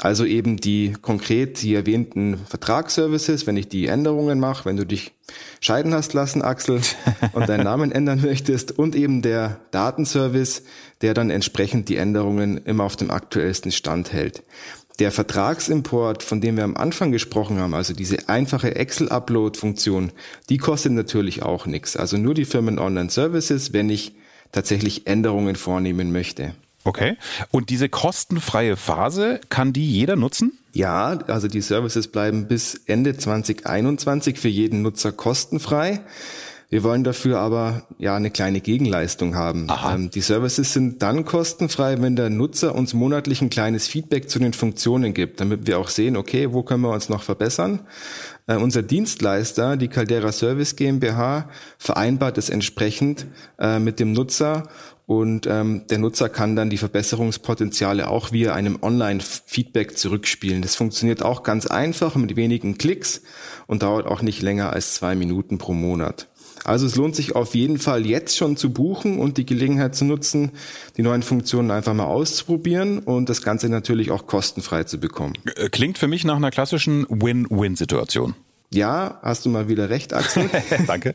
Also 0.00 0.24
eben 0.24 0.58
die 0.58 0.94
konkret 1.02 1.60
die 1.60 1.74
erwähnten 1.74 2.38
Vertragsservices, 2.46 3.48
wenn 3.48 3.56
ich 3.56 3.66
die 3.66 3.86
Änderungen 3.86 4.38
mache, 4.38 4.64
wenn 4.64 4.76
du 4.76 4.86
dich 4.86 5.10
scheiden 5.60 5.92
hast 5.92 6.12
lassen, 6.12 6.40
Axel, 6.40 6.80
und 7.32 7.48
deinen 7.48 7.64
Namen 7.64 7.90
ändern 7.90 8.20
möchtest, 8.22 8.78
und 8.78 8.94
eben 8.94 9.22
der 9.22 9.58
Datenservice, 9.72 10.62
der 11.00 11.14
dann 11.14 11.30
entsprechend 11.30 11.88
die 11.88 11.96
Änderungen 11.96 12.58
immer 12.58 12.84
auf 12.84 12.94
dem 12.94 13.10
aktuellsten 13.10 13.72
Stand 13.72 14.12
hält. 14.12 14.44
Der 14.98 15.12
Vertragsimport, 15.12 16.22
von 16.24 16.40
dem 16.40 16.56
wir 16.56 16.64
am 16.64 16.76
Anfang 16.76 17.12
gesprochen 17.12 17.58
haben, 17.60 17.74
also 17.74 17.94
diese 17.94 18.28
einfache 18.28 18.74
Excel-Upload-Funktion, 18.74 20.10
die 20.48 20.58
kostet 20.58 20.92
natürlich 20.92 21.42
auch 21.42 21.66
nichts. 21.66 21.96
Also 21.96 22.16
nur 22.16 22.34
die 22.34 22.44
Firmen 22.44 22.78
Online 22.78 23.10
Services, 23.10 23.72
wenn 23.72 23.90
ich 23.90 24.14
tatsächlich 24.50 25.06
Änderungen 25.06 25.54
vornehmen 25.54 26.10
möchte. 26.10 26.54
Okay. 26.84 27.16
Und 27.50 27.70
diese 27.70 27.88
kostenfreie 27.88 28.76
Phase, 28.76 29.40
kann 29.50 29.72
die 29.72 29.88
jeder 29.90 30.16
nutzen? 30.16 30.58
Ja, 30.72 31.18
also 31.26 31.48
die 31.48 31.60
Services 31.60 32.08
bleiben 32.08 32.48
bis 32.48 32.74
Ende 32.86 33.16
2021 33.16 34.38
für 34.38 34.48
jeden 34.48 34.82
Nutzer 34.82 35.12
kostenfrei. 35.12 36.00
Wir 36.70 36.82
wollen 36.82 37.02
dafür 37.02 37.38
aber 37.38 37.86
ja 37.98 38.14
eine 38.14 38.30
kleine 38.30 38.60
Gegenleistung 38.60 39.34
haben. 39.34 39.68
Ähm, 39.88 40.10
die 40.10 40.20
Services 40.20 40.74
sind 40.74 41.00
dann 41.00 41.24
kostenfrei, 41.24 42.00
wenn 42.02 42.14
der 42.14 42.28
Nutzer 42.28 42.74
uns 42.74 42.92
monatlich 42.92 43.40
ein 43.40 43.48
kleines 43.48 43.88
Feedback 43.88 44.28
zu 44.28 44.38
den 44.38 44.52
Funktionen 44.52 45.14
gibt, 45.14 45.40
damit 45.40 45.66
wir 45.66 45.78
auch 45.78 45.88
sehen, 45.88 46.16
okay, 46.16 46.52
wo 46.52 46.62
können 46.62 46.82
wir 46.82 46.90
uns 46.90 47.08
noch 47.08 47.22
verbessern. 47.22 47.80
Äh, 48.46 48.56
unser 48.56 48.82
Dienstleister, 48.82 49.78
die 49.78 49.88
Caldera 49.88 50.30
Service 50.30 50.76
GmbH, 50.76 51.48
vereinbart 51.78 52.36
es 52.36 52.50
entsprechend 52.50 53.26
äh, 53.58 53.78
mit 53.78 53.98
dem 53.98 54.12
Nutzer 54.12 54.68
und 55.06 55.46
ähm, 55.46 55.86
der 55.88 55.96
Nutzer 55.96 56.28
kann 56.28 56.54
dann 56.54 56.68
die 56.68 56.76
Verbesserungspotenziale 56.76 58.10
auch 58.10 58.30
via 58.30 58.52
einem 58.52 58.78
Online-Feedback 58.82 59.96
zurückspielen. 59.96 60.60
Das 60.60 60.74
funktioniert 60.74 61.22
auch 61.22 61.44
ganz 61.44 61.66
einfach 61.66 62.14
mit 62.16 62.36
wenigen 62.36 62.76
Klicks 62.76 63.22
und 63.66 63.82
dauert 63.82 64.06
auch 64.06 64.20
nicht 64.20 64.42
länger 64.42 64.70
als 64.74 64.92
zwei 64.92 65.14
Minuten 65.14 65.56
pro 65.56 65.72
Monat. 65.72 66.28
Also 66.64 66.86
es 66.86 66.96
lohnt 66.96 67.16
sich 67.16 67.34
auf 67.34 67.54
jeden 67.54 67.78
Fall 67.78 68.06
jetzt 68.06 68.36
schon 68.36 68.56
zu 68.56 68.72
buchen 68.72 69.18
und 69.18 69.36
die 69.38 69.46
Gelegenheit 69.46 69.94
zu 69.94 70.04
nutzen, 70.04 70.52
die 70.96 71.02
neuen 71.02 71.22
Funktionen 71.22 71.70
einfach 71.70 71.94
mal 71.94 72.04
auszuprobieren 72.04 72.98
und 72.98 73.28
das 73.28 73.42
Ganze 73.42 73.68
natürlich 73.68 74.10
auch 74.10 74.26
kostenfrei 74.26 74.84
zu 74.84 74.98
bekommen. 74.98 75.34
Äh, 75.56 75.68
klingt 75.68 75.98
für 75.98 76.08
mich 76.08 76.24
nach 76.24 76.36
einer 76.36 76.50
klassischen 76.50 77.06
Win-Win-Situation. 77.08 78.34
Ja, 78.70 79.18
hast 79.22 79.46
du 79.46 79.48
mal 79.48 79.68
wieder 79.68 79.88
recht, 79.88 80.12
Axel. 80.12 80.50
Danke. 80.86 81.14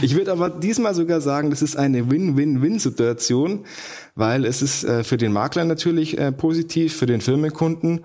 Ich 0.00 0.16
würde 0.16 0.32
aber 0.32 0.50
diesmal 0.50 0.94
sogar 0.94 1.20
sagen, 1.20 1.50
das 1.50 1.62
ist 1.62 1.76
eine 1.76 2.10
Win-Win-Win-Situation, 2.10 3.64
weil 4.16 4.44
es 4.44 4.62
ist 4.62 4.82
äh, 4.82 5.04
für 5.04 5.16
den 5.16 5.32
Makler 5.32 5.64
natürlich 5.64 6.18
äh, 6.18 6.32
positiv, 6.32 6.96
für 6.96 7.06
den 7.06 7.20
Firmenkunden 7.20 8.00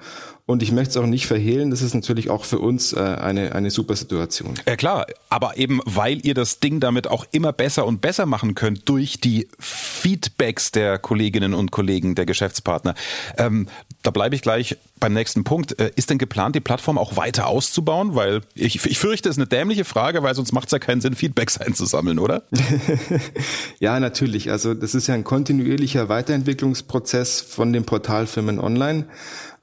und 0.48 0.64
ich 0.64 0.72
möchte 0.72 0.92
es 0.92 0.98
auch 0.98 1.06
nicht 1.06 1.28
verhehlen, 1.28 1.72
das 1.72 1.82
ist 1.82 1.94
natürlich 1.94 2.30
auch 2.30 2.46
für 2.46 2.60
uns 2.60 2.94
äh, 2.94 3.00
eine, 3.00 3.54
eine 3.54 3.70
super 3.70 3.98
Situation. 3.98 4.54
Ja 4.66 4.78
klar, 4.78 5.06
aber 5.30 5.58
eben 5.58 5.82
weil 5.84 6.26
ihr 6.26 6.34
das 6.36 6.62
Ding 6.62 6.80
damit 6.80 7.08
auch 7.08 7.26
immer 7.32 7.52
besser 7.52 7.86
und 7.86 8.00
besser 8.00 8.26
machen 8.26 8.56
könnt 8.56 8.88
durch 8.88 9.20
die 9.20 9.50
Feedbacks 9.60 10.72
der 10.72 11.00
Kolleginnen 11.00 11.54
und 11.54 11.72
Kollegen, 11.72 12.16
der 12.16 12.26
Geschäftspartner. 12.26 12.96
Ähm, 13.38 13.68
da 14.08 14.12
bleibe 14.12 14.36
ich 14.36 14.42
gleich 14.42 14.78
beim 15.02 15.12
nächsten 15.12 15.44
Punkt. 15.44 15.78
Äh, 15.82 15.92
ist 15.98 16.10
denn 16.10 16.18
geplant, 16.18 16.56
die 16.56 16.62
Plattform 16.62 16.98
auch 16.98 17.18
weiter 17.18 17.48
auszubauen? 17.48 18.16
Weil 18.16 18.40
ich, 18.56 18.86
ich 18.86 19.00
fürchte, 19.00 19.28
es 19.28 19.36
ist 19.36 19.40
eine 19.40 19.48
dämliche 19.48 19.84
Frage, 19.84 20.24
weil 20.24 20.34
sonst 20.34 20.54
macht 20.54 20.70
es 20.70 20.72
ja 20.72 20.80
keinen 20.80 21.02
Sinn, 21.02 21.14
Feedbacks 21.14 21.58
einzusammeln, 21.58 22.18
oder? 22.18 22.44
ja, 23.80 24.00
natürlich. 24.00 24.50
Also 24.50 24.74
das 24.74 24.96
ist 24.96 25.08
ja 25.08 25.14
ein 25.14 25.26
kontinuierlicher 25.26 26.08
Weiterentwicklungsprozess 26.08 27.42
von 27.42 27.74
den 27.74 27.84
Portalfirmen 27.84 28.62
online. 28.62 29.08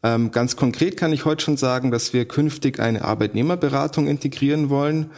Ähm, 0.03 0.31
ganz 0.31 0.57
konkret 0.57 0.99
kann 0.99 1.15
ich 1.15 1.25
heute 1.25 1.43
schon 1.43 1.57
sagen, 1.57 1.91
dass 1.91 2.13
wir 2.13 2.29
künftig 2.29 2.79
eine 2.81 3.03
Arbeitnehmerberatung 3.03 4.07
integrieren 4.07 4.69
wollen, 4.69 5.11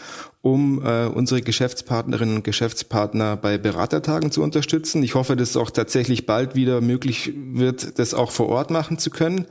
um 0.47 0.81
äh, 0.81 1.07
unsere 1.07 1.43
Geschäftspartnerinnen 1.43 2.37
und 2.37 2.45
Geschäftspartner 2.45 3.37
bei 3.37 3.59
Beratertagen 3.59 4.31
zu 4.31 4.45
unterstützen. 4.45 5.03
Ich 5.03 5.17
hoffe, 5.17 5.35
dass 5.35 5.51
es 5.51 5.57
auch 5.57 5.71
tatsächlich 5.71 6.25
bald 6.25 6.55
wieder 6.55 6.81
möglich 6.81 7.33
wird, 7.35 7.99
das 7.99 8.15
auch 8.15 8.31
vor 8.31 8.49
Ort 8.49 8.71
machen 8.71 8.97
zu 8.97 9.11
können. 9.11 9.47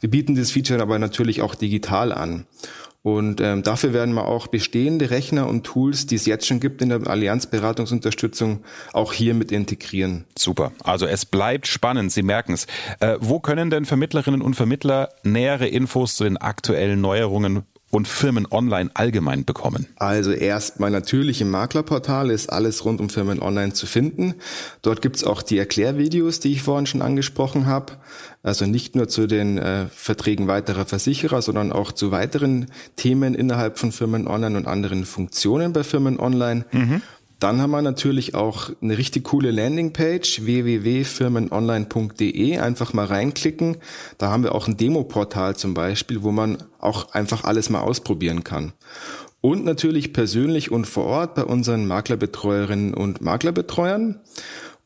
Wir 0.00 0.10
bieten 0.10 0.34
das 0.34 0.50
Feature 0.50 0.82
aber 0.82 0.98
natürlich 0.98 1.40
auch 1.40 1.54
digital 1.54 2.12
an. 2.12 2.44
Und 3.00 3.40
ähm, 3.40 3.62
dafür 3.62 3.94
werden 3.94 4.14
wir 4.14 4.26
auch 4.26 4.46
bestehende 4.46 5.08
Rechner 5.08 5.46
und 5.46 5.64
Tools, 5.64 6.04
die 6.04 6.16
es 6.16 6.26
jetzt 6.26 6.46
schon 6.46 6.60
gibt 6.60 6.82
in 6.82 6.90
der 6.90 7.06
Allianz 7.06 7.46
Beratungsunterstützung, 7.46 8.64
auch 8.92 9.14
hier 9.14 9.32
mit 9.32 9.50
integrieren. 9.50 10.26
Super. 10.38 10.72
Also 10.82 11.06
es 11.06 11.24
bleibt 11.24 11.66
spannend, 11.66 12.12
Sie 12.12 12.22
merken 12.22 12.52
es. 12.52 12.66
Äh, 13.00 13.16
wo 13.20 13.40
können 13.40 13.70
denn 13.70 13.86
Vermittlerinnen 13.86 14.42
und 14.42 14.56
Vermittler 14.56 15.08
nähere 15.22 15.68
Infos 15.68 16.16
zu 16.16 16.24
den 16.24 16.36
aktuellen 16.36 17.00
Neuerungen 17.00 17.62
und 17.94 18.08
Firmen 18.08 18.46
online 18.50 18.90
allgemein 18.94 19.44
bekommen? 19.44 19.86
Also 19.96 20.32
erstmal 20.32 20.90
natürlich 20.90 21.40
im 21.40 21.50
Maklerportal 21.50 22.30
ist 22.30 22.52
alles 22.52 22.84
rund 22.84 23.00
um 23.00 23.08
Firmen 23.08 23.40
online 23.40 23.72
zu 23.72 23.86
finden. 23.86 24.34
Dort 24.82 25.00
gibt's 25.00 25.22
auch 25.22 25.42
die 25.42 25.58
Erklärvideos, 25.58 26.40
die 26.40 26.52
ich 26.52 26.62
vorhin 26.62 26.86
schon 26.86 27.02
angesprochen 27.02 27.66
habe. 27.66 27.92
Also 28.42 28.66
nicht 28.66 28.96
nur 28.96 29.08
zu 29.08 29.26
den 29.26 29.58
äh, 29.58 29.86
Verträgen 29.94 30.48
weiterer 30.48 30.86
Versicherer, 30.86 31.40
sondern 31.40 31.72
auch 31.72 31.92
zu 31.92 32.10
weiteren 32.10 32.66
Themen 32.96 33.34
innerhalb 33.34 33.78
von 33.78 33.92
Firmen 33.92 34.26
online 34.26 34.56
und 34.56 34.66
anderen 34.66 35.04
Funktionen 35.04 35.72
bei 35.72 35.84
Firmen 35.84 36.18
online. 36.18 36.64
Mhm. 36.72 37.00
Dann 37.44 37.60
haben 37.60 37.72
wir 37.72 37.82
natürlich 37.82 38.34
auch 38.34 38.70
eine 38.80 38.96
richtig 38.96 39.24
coole 39.24 39.50
Landingpage 39.50 40.46
www.firmenonline.de. 40.46 42.56
Einfach 42.56 42.94
mal 42.94 43.04
reinklicken. 43.04 43.76
Da 44.16 44.30
haben 44.30 44.44
wir 44.44 44.54
auch 44.54 44.66
ein 44.66 44.78
Demoportal 44.78 45.54
zum 45.54 45.74
Beispiel, 45.74 46.22
wo 46.22 46.32
man 46.32 46.56
auch 46.78 47.12
einfach 47.12 47.44
alles 47.44 47.68
mal 47.68 47.82
ausprobieren 47.82 48.44
kann. 48.44 48.72
Und 49.42 49.66
natürlich 49.66 50.14
persönlich 50.14 50.70
und 50.70 50.86
vor 50.86 51.04
Ort 51.04 51.34
bei 51.34 51.44
unseren 51.44 51.86
Maklerbetreuerinnen 51.86 52.94
und 52.94 53.20
Maklerbetreuern. 53.20 54.20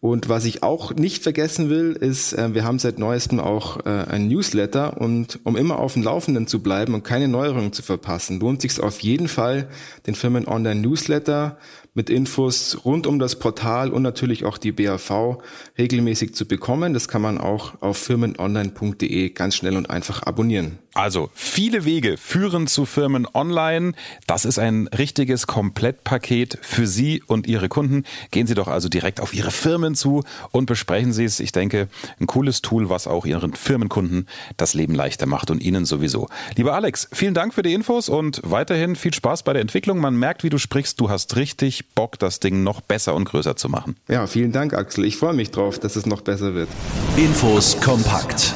Und 0.00 0.28
was 0.28 0.44
ich 0.44 0.62
auch 0.62 0.94
nicht 0.94 1.24
vergessen 1.24 1.70
will, 1.70 1.92
ist, 1.92 2.32
äh, 2.32 2.54
wir 2.54 2.64
haben 2.64 2.78
seit 2.78 3.00
neuestem 3.00 3.40
auch 3.40 3.84
äh, 3.84 3.88
ein 3.88 4.28
Newsletter 4.28 5.00
und 5.00 5.40
um 5.42 5.56
immer 5.56 5.80
auf 5.80 5.94
dem 5.94 6.04
Laufenden 6.04 6.46
zu 6.46 6.62
bleiben 6.62 6.94
und 6.94 7.02
keine 7.02 7.26
Neuerungen 7.26 7.72
zu 7.72 7.82
verpassen, 7.82 8.38
lohnt 8.38 8.62
sich 8.62 8.80
auf 8.80 9.00
jeden 9.00 9.26
Fall, 9.26 9.68
den 10.06 10.14
Firmen 10.14 10.46
Online 10.46 10.80
Newsletter 10.80 11.58
mit 11.98 12.10
Infos 12.10 12.78
rund 12.84 13.08
um 13.08 13.18
das 13.18 13.40
Portal 13.40 13.90
und 13.90 14.02
natürlich 14.02 14.44
auch 14.44 14.56
die 14.56 14.70
BAV 14.70 15.38
regelmäßig 15.76 16.32
zu 16.32 16.46
bekommen. 16.46 16.94
Das 16.94 17.08
kann 17.08 17.20
man 17.20 17.38
auch 17.38 17.82
auf 17.82 17.98
firmenonline.de 17.98 19.30
ganz 19.30 19.56
schnell 19.56 19.76
und 19.76 19.90
einfach 19.90 20.22
abonnieren. 20.22 20.78
Also 20.94 21.30
viele 21.34 21.84
Wege 21.84 22.16
führen 22.16 22.66
zu 22.66 22.84
Firmen 22.84 23.26
online. 23.32 23.92
Das 24.26 24.44
ist 24.44 24.58
ein 24.58 24.88
richtiges 24.88 25.46
Komplettpaket 25.46 26.58
für 26.62 26.88
Sie 26.88 27.22
und 27.24 27.46
Ihre 27.46 27.68
Kunden. 27.68 28.04
Gehen 28.30 28.46
Sie 28.46 28.54
doch 28.54 28.66
also 28.66 28.88
direkt 28.88 29.20
auf 29.20 29.34
Ihre 29.34 29.50
Firmen 29.50 29.94
zu 29.94 30.24
und 30.50 30.66
besprechen 30.66 31.12
Sie 31.12 31.24
es. 31.24 31.38
Ich 31.38 31.52
denke, 31.52 31.88
ein 32.20 32.26
cooles 32.26 32.62
Tool, 32.62 32.88
was 32.88 33.06
auch 33.06 33.26
Ihren 33.26 33.54
Firmenkunden 33.54 34.28
das 34.56 34.74
Leben 34.74 34.94
leichter 34.94 35.26
macht 35.26 35.50
und 35.50 35.62
Ihnen 35.62 35.84
sowieso. 35.84 36.28
Lieber 36.56 36.74
Alex, 36.74 37.08
vielen 37.12 37.34
Dank 37.34 37.54
für 37.54 37.62
die 37.62 37.74
Infos 37.74 38.08
und 38.08 38.40
weiterhin 38.44 38.96
viel 38.96 39.14
Spaß 39.14 39.44
bei 39.44 39.52
der 39.52 39.62
Entwicklung. 39.62 39.98
Man 39.98 40.16
merkt, 40.16 40.42
wie 40.42 40.50
du 40.50 40.58
sprichst, 40.58 40.98
du 41.00 41.10
hast 41.10 41.36
richtig 41.36 41.87
Bock, 41.94 42.18
das 42.18 42.40
Ding 42.40 42.62
noch 42.62 42.80
besser 42.80 43.14
und 43.14 43.24
größer 43.24 43.56
zu 43.56 43.68
machen. 43.68 43.96
Ja, 44.08 44.26
vielen 44.26 44.52
Dank, 44.52 44.74
Axel. 44.74 45.04
Ich 45.04 45.16
freue 45.16 45.34
mich 45.34 45.50
drauf, 45.50 45.78
dass 45.78 45.96
es 45.96 46.06
noch 46.06 46.20
besser 46.20 46.54
wird. 46.54 46.68
Infos 47.16 47.80
kompakt 47.80 48.54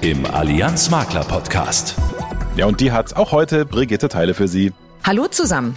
im 0.00 0.26
Allianz 0.26 0.90
Makler 0.90 1.24
Podcast. 1.24 1.94
Ja, 2.56 2.66
und 2.66 2.80
die 2.80 2.92
hat 2.92 3.16
auch 3.16 3.32
heute 3.32 3.64
Brigitte 3.64 4.08
Teile 4.08 4.34
für 4.34 4.48
Sie. 4.48 4.72
Hallo 5.02 5.26
zusammen. 5.26 5.76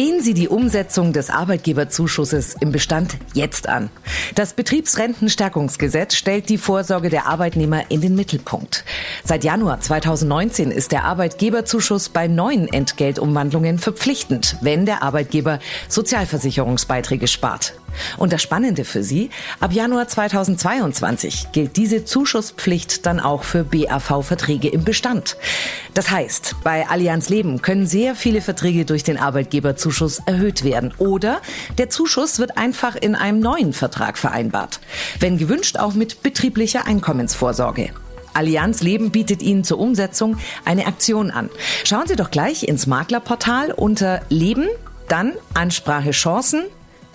Gehen 0.00 0.22
Sie 0.22 0.32
die 0.32 0.48
Umsetzung 0.48 1.12
des 1.12 1.28
Arbeitgeberzuschusses 1.28 2.56
im 2.58 2.72
Bestand 2.72 3.18
jetzt 3.34 3.68
an. 3.68 3.90
Das 4.34 4.54
Betriebsrentenstärkungsgesetz 4.54 6.14
stellt 6.14 6.48
die 6.48 6.56
Vorsorge 6.56 7.10
der 7.10 7.26
Arbeitnehmer 7.26 7.90
in 7.90 8.00
den 8.00 8.16
Mittelpunkt. 8.16 8.86
Seit 9.24 9.44
Januar 9.44 9.82
2019 9.82 10.70
ist 10.70 10.92
der 10.92 11.04
Arbeitgeberzuschuss 11.04 12.08
bei 12.08 12.28
neuen 12.28 12.66
Entgeltumwandlungen 12.66 13.78
verpflichtend, 13.78 14.56
wenn 14.62 14.86
der 14.86 15.02
Arbeitgeber 15.02 15.58
Sozialversicherungsbeiträge 15.90 17.26
spart. 17.26 17.74
Und 18.18 18.32
das 18.32 18.42
Spannende 18.42 18.84
für 18.84 19.02
Sie, 19.02 19.30
ab 19.60 19.72
Januar 19.72 20.08
2022 20.08 21.52
gilt 21.52 21.76
diese 21.76 22.04
Zuschusspflicht 22.04 23.06
dann 23.06 23.20
auch 23.20 23.44
für 23.44 23.64
BAV-Verträge 23.64 24.68
im 24.68 24.84
Bestand. 24.84 25.36
Das 25.94 26.10
heißt, 26.10 26.56
bei 26.62 26.88
Allianz 26.88 27.28
Leben 27.28 27.62
können 27.62 27.86
sehr 27.86 28.14
viele 28.14 28.40
Verträge 28.40 28.84
durch 28.84 29.02
den 29.02 29.18
Arbeitgeberzuschuss 29.18 30.22
erhöht 30.26 30.64
werden 30.64 30.94
oder 30.98 31.40
der 31.78 31.90
Zuschuss 31.90 32.38
wird 32.38 32.56
einfach 32.56 32.96
in 32.96 33.14
einem 33.14 33.40
neuen 33.40 33.72
Vertrag 33.72 34.18
vereinbart. 34.18 34.80
Wenn 35.18 35.38
gewünscht 35.38 35.76
auch 35.76 35.94
mit 35.94 36.22
betrieblicher 36.22 36.86
Einkommensvorsorge. 36.86 37.90
Allianz 38.34 38.82
Leben 38.82 39.10
bietet 39.10 39.42
Ihnen 39.42 39.64
zur 39.64 39.78
Umsetzung 39.78 40.38
eine 40.64 40.86
Aktion 40.86 41.30
an. 41.30 41.50
Schauen 41.84 42.06
Sie 42.06 42.16
doch 42.16 42.30
gleich 42.30 42.62
ins 42.62 42.86
Maklerportal 42.86 43.72
unter 43.72 44.20
Leben, 44.28 44.68
dann 45.08 45.32
Ansprache 45.54 46.12
Chancen, 46.12 46.62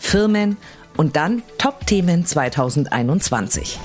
Firmen 0.05 0.57
und 0.95 1.15
dann 1.15 1.41
Top-Themen 1.57 2.25
2021. 2.25 3.79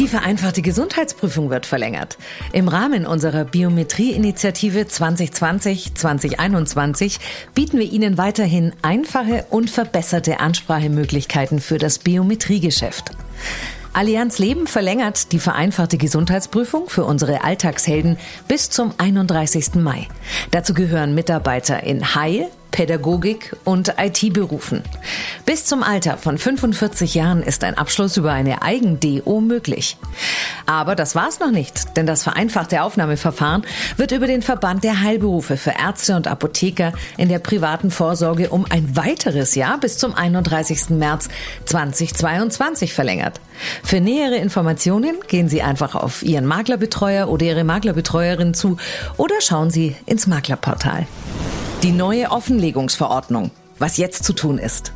Die 0.00 0.08
vereinfachte 0.08 0.60
Gesundheitsprüfung 0.60 1.48
wird 1.48 1.64
verlängert. 1.64 2.18
Im 2.52 2.68
Rahmen 2.68 3.06
unserer 3.06 3.44
Biometrie-Initiative 3.44 4.80
2020-2021 4.80 7.20
bieten 7.54 7.78
wir 7.78 7.90
Ihnen 7.90 8.18
weiterhin 8.18 8.74
einfache 8.82 9.46
und 9.48 9.70
verbesserte 9.70 10.40
Ansprachemöglichkeiten 10.40 11.60
für 11.60 11.78
das 11.78 12.00
Biometriegeschäft. 12.00 13.12
Allianz 13.94 14.38
Leben 14.38 14.66
verlängert 14.66 15.32
die 15.32 15.38
vereinfachte 15.38 15.96
Gesundheitsprüfung 15.96 16.90
für 16.90 17.04
unsere 17.04 17.44
Alltagshelden 17.44 18.18
bis 18.48 18.68
zum 18.68 18.92
31. 18.98 19.76
Mai. 19.76 20.08
Dazu 20.50 20.74
gehören 20.74 21.14
Mitarbeiter 21.14 21.82
in 21.84 22.14
Heil, 22.14 22.50
Pädagogik 22.76 23.56
und 23.64 23.94
IT-Berufen. 23.96 24.82
Bis 25.46 25.64
zum 25.64 25.82
Alter 25.82 26.18
von 26.18 26.36
45 26.36 27.14
Jahren 27.14 27.42
ist 27.42 27.64
ein 27.64 27.78
Abschluss 27.78 28.18
über 28.18 28.32
eine 28.32 28.60
Eigen-DO 28.60 29.40
möglich. 29.40 29.96
Aber 30.66 30.94
das 30.94 31.14
war's 31.14 31.40
noch 31.40 31.50
nicht, 31.50 31.96
denn 31.96 32.04
das 32.04 32.22
vereinfachte 32.22 32.82
Aufnahmeverfahren 32.82 33.62
wird 33.96 34.12
über 34.12 34.26
den 34.26 34.42
Verband 34.42 34.84
der 34.84 35.00
Heilberufe 35.00 35.56
für 35.56 35.70
Ärzte 35.70 36.16
und 36.16 36.28
Apotheker 36.28 36.92
in 37.16 37.30
der 37.30 37.38
privaten 37.38 37.90
Vorsorge 37.90 38.50
um 38.50 38.66
ein 38.68 38.94
weiteres 38.94 39.54
Jahr 39.54 39.80
bis 39.80 39.96
zum 39.96 40.14
31. 40.14 40.90
März 40.90 41.30
2022 41.64 42.92
verlängert. 42.92 43.40
Für 43.84 44.02
nähere 44.02 44.36
Informationen 44.36 45.16
gehen 45.28 45.48
Sie 45.48 45.62
einfach 45.62 45.94
auf 45.94 46.22
Ihren 46.22 46.44
Maklerbetreuer 46.44 47.30
oder 47.30 47.46
Ihre 47.46 47.64
Maklerbetreuerin 47.64 48.52
zu 48.52 48.76
oder 49.16 49.40
schauen 49.40 49.70
Sie 49.70 49.96
ins 50.04 50.26
Maklerportal. 50.26 51.06
Die 51.82 51.92
neue 51.92 52.30
Offenlegungsverordnung. 52.30 53.50
Was 53.78 53.98
jetzt 53.98 54.24
zu 54.24 54.32
tun 54.32 54.56
ist. 54.56 54.94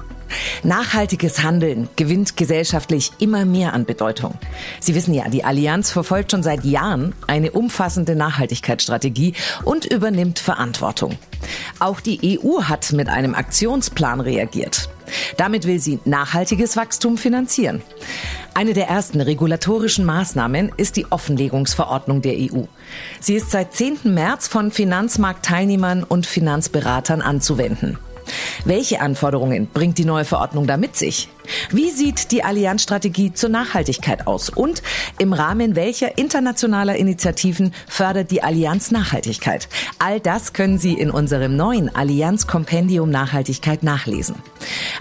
Nachhaltiges 0.62 1.42
Handeln 1.42 1.88
gewinnt 1.96 2.36
gesellschaftlich 2.36 3.12
immer 3.18 3.44
mehr 3.44 3.72
an 3.72 3.84
Bedeutung. 3.84 4.34
Sie 4.80 4.94
wissen 4.94 5.14
ja, 5.14 5.28
die 5.28 5.44
Allianz 5.44 5.90
verfolgt 5.90 6.32
schon 6.32 6.42
seit 6.42 6.64
Jahren 6.64 7.14
eine 7.26 7.50
umfassende 7.52 8.14
Nachhaltigkeitsstrategie 8.14 9.34
und 9.64 9.84
übernimmt 9.84 10.38
Verantwortung. 10.38 11.18
Auch 11.78 12.00
die 12.00 12.38
EU 12.40 12.62
hat 12.62 12.92
mit 12.92 13.08
einem 13.08 13.34
Aktionsplan 13.34 14.20
reagiert. 14.20 14.88
Damit 15.36 15.66
will 15.66 15.80
sie 15.80 15.98
nachhaltiges 16.04 16.76
Wachstum 16.76 17.18
finanzieren. 17.18 17.82
Eine 18.54 18.74
der 18.74 18.88
ersten 18.88 19.20
regulatorischen 19.20 20.04
Maßnahmen 20.04 20.72
ist 20.76 20.96
die 20.96 21.10
Offenlegungsverordnung 21.10 22.22
der 22.22 22.34
EU. 22.34 22.64
Sie 23.20 23.34
ist 23.34 23.50
seit 23.50 23.72
10. 23.74 24.00
März 24.04 24.48
von 24.48 24.70
Finanzmarktteilnehmern 24.70 26.04
und 26.04 26.26
Finanzberatern 26.26 27.22
anzuwenden. 27.22 27.98
Welche 28.64 29.00
Anforderungen 29.00 29.68
bringt 29.72 29.98
die 29.98 30.04
neue 30.04 30.24
Verordnung 30.24 30.66
da 30.66 30.76
mit 30.76 30.96
sich? 30.96 31.28
Wie 31.70 31.90
sieht 31.90 32.32
die 32.32 32.42
Allianzstrategie 32.44 33.32
zur 33.32 33.48
Nachhaltigkeit 33.50 34.26
aus? 34.26 34.50
Und 34.50 34.82
im 35.18 35.32
Rahmen 35.32 35.76
welcher 35.76 36.18
internationaler 36.18 36.96
Initiativen 36.96 37.72
fördert 37.88 38.30
die 38.30 38.42
Allianz 38.42 38.90
Nachhaltigkeit? 38.90 39.68
All 39.98 40.20
das 40.20 40.52
können 40.52 40.78
Sie 40.78 40.92
in 40.94 41.10
unserem 41.10 41.56
neuen 41.56 41.94
Allianz 41.94 42.46
Kompendium 42.46 43.08
Nachhaltigkeit 43.10 43.82
nachlesen. 43.82 44.36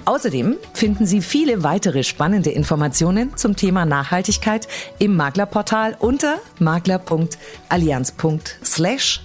Außerdem 0.06 0.56
finden 0.74 1.06
Sie 1.06 1.22
viele 1.22 1.64
weitere 1.64 2.04
spannende 2.04 2.50
Informationen 2.50 3.38
zum 3.38 3.56
Thema 3.56 3.86
Nachhaltigkeit 3.86 4.68
im 4.98 5.16
Maklerportal 5.16 5.96
unter 6.00 6.40
makler.allianz.slash 6.60 9.22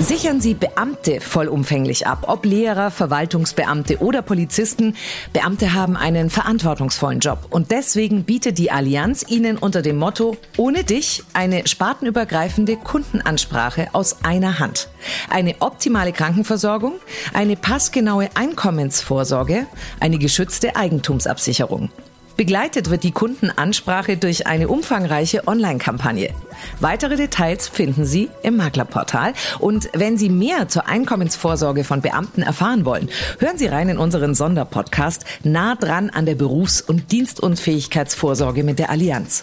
Sichern 0.00 0.40
Sie 0.40 0.54
Beamte 0.54 1.20
vollumfänglich 1.20 2.06
ab, 2.06 2.26
ob 2.28 2.44
Lehrer, 2.44 2.92
Verwaltungsbeamte 2.92 3.98
oder 3.98 4.22
Polizisten. 4.22 4.94
Beamte 5.32 5.74
haben 5.74 5.96
einen 5.96 6.30
verantwortungsvollen 6.30 7.18
Job 7.18 7.48
und 7.50 7.72
deswegen 7.72 8.22
bietet 8.22 8.58
die 8.58 8.70
Allianz 8.70 9.24
Ihnen 9.28 9.58
unter 9.58 9.82
dem 9.82 9.96
Motto 9.98 10.36
Ohne 10.56 10.84
dich 10.84 11.24
eine 11.32 11.66
spartenübergreifende 11.66 12.76
Kundenansprache 12.76 13.88
aus 13.92 14.22
einer 14.22 14.60
Hand. 14.60 14.88
Eine 15.30 15.56
optimale 15.58 16.12
Krankenversorgung, 16.12 16.94
eine 17.34 17.56
passgenaue 17.56 18.28
Einkommensvorsorge, 18.34 19.66
eine 19.98 20.18
geschützte 20.18 20.76
Eigentumsabsicherung. 20.76 21.90
Begleitet 22.38 22.88
wird 22.88 23.02
die 23.02 23.10
Kundenansprache 23.10 24.16
durch 24.16 24.46
eine 24.46 24.68
umfangreiche 24.68 25.48
Online-Kampagne. 25.48 26.32
Weitere 26.78 27.16
Details 27.16 27.66
finden 27.66 28.04
Sie 28.04 28.30
im 28.44 28.56
Maklerportal. 28.56 29.32
Und 29.58 29.90
wenn 29.92 30.16
Sie 30.16 30.28
mehr 30.28 30.68
zur 30.68 30.86
Einkommensvorsorge 30.86 31.82
von 31.82 32.00
Beamten 32.00 32.42
erfahren 32.42 32.84
wollen, 32.84 33.10
hören 33.40 33.58
Sie 33.58 33.66
rein 33.66 33.88
in 33.88 33.98
unseren 33.98 34.36
Sonderpodcast 34.36 35.24
Nah 35.42 35.74
dran 35.74 36.10
an 36.10 36.26
der 36.26 36.36
Berufs- 36.36 36.80
und 36.80 37.10
Dienstunfähigkeitsvorsorge 37.10 38.62
mit 38.62 38.78
der 38.78 38.90
Allianz. 38.90 39.42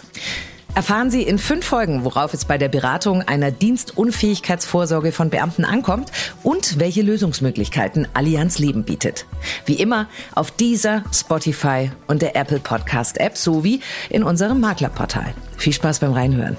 Erfahren 0.76 1.10
Sie 1.10 1.22
in 1.22 1.38
fünf 1.38 1.64
Folgen, 1.64 2.04
worauf 2.04 2.34
es 2.34 2.44
bei 2.44 2.58
der 2.58 2.68
Beratung 2.68 3.22
einer 3.22 3.50
Dienstunfähigkeitsvorsorge 3.50 5.10
von 5.10 5.30
Beamten 5.30 5.64
ankommt 5.64 6.12
und 6.42 6.78
welche 6.78 7.00
Lösungsmöglichkeiten 7.00 8.06
Allianz 8.12 8.58
Leben 8.58 8.84
bietet. 8.84 9.24
Wie 9.64 9.76
immer 9.76 10.06
auf 10.34 10.50
dieser, 10.50 11.02
Spotify 11.14 11.90
und 12.08 12.20
der 12.20 12.36
Apple 12.36 12.58
Podcast 12.58 13.18
App 13.18 13.38
sowie 13.38 13.80
in 14.10 14.22
unserem 14.22 14.60
Maklerportal. 14.60 15.32
Viel 15.56 15.72
Spaß 15.72 16.00
beim 16.00 16.12
Reinhören. 16.12 16.58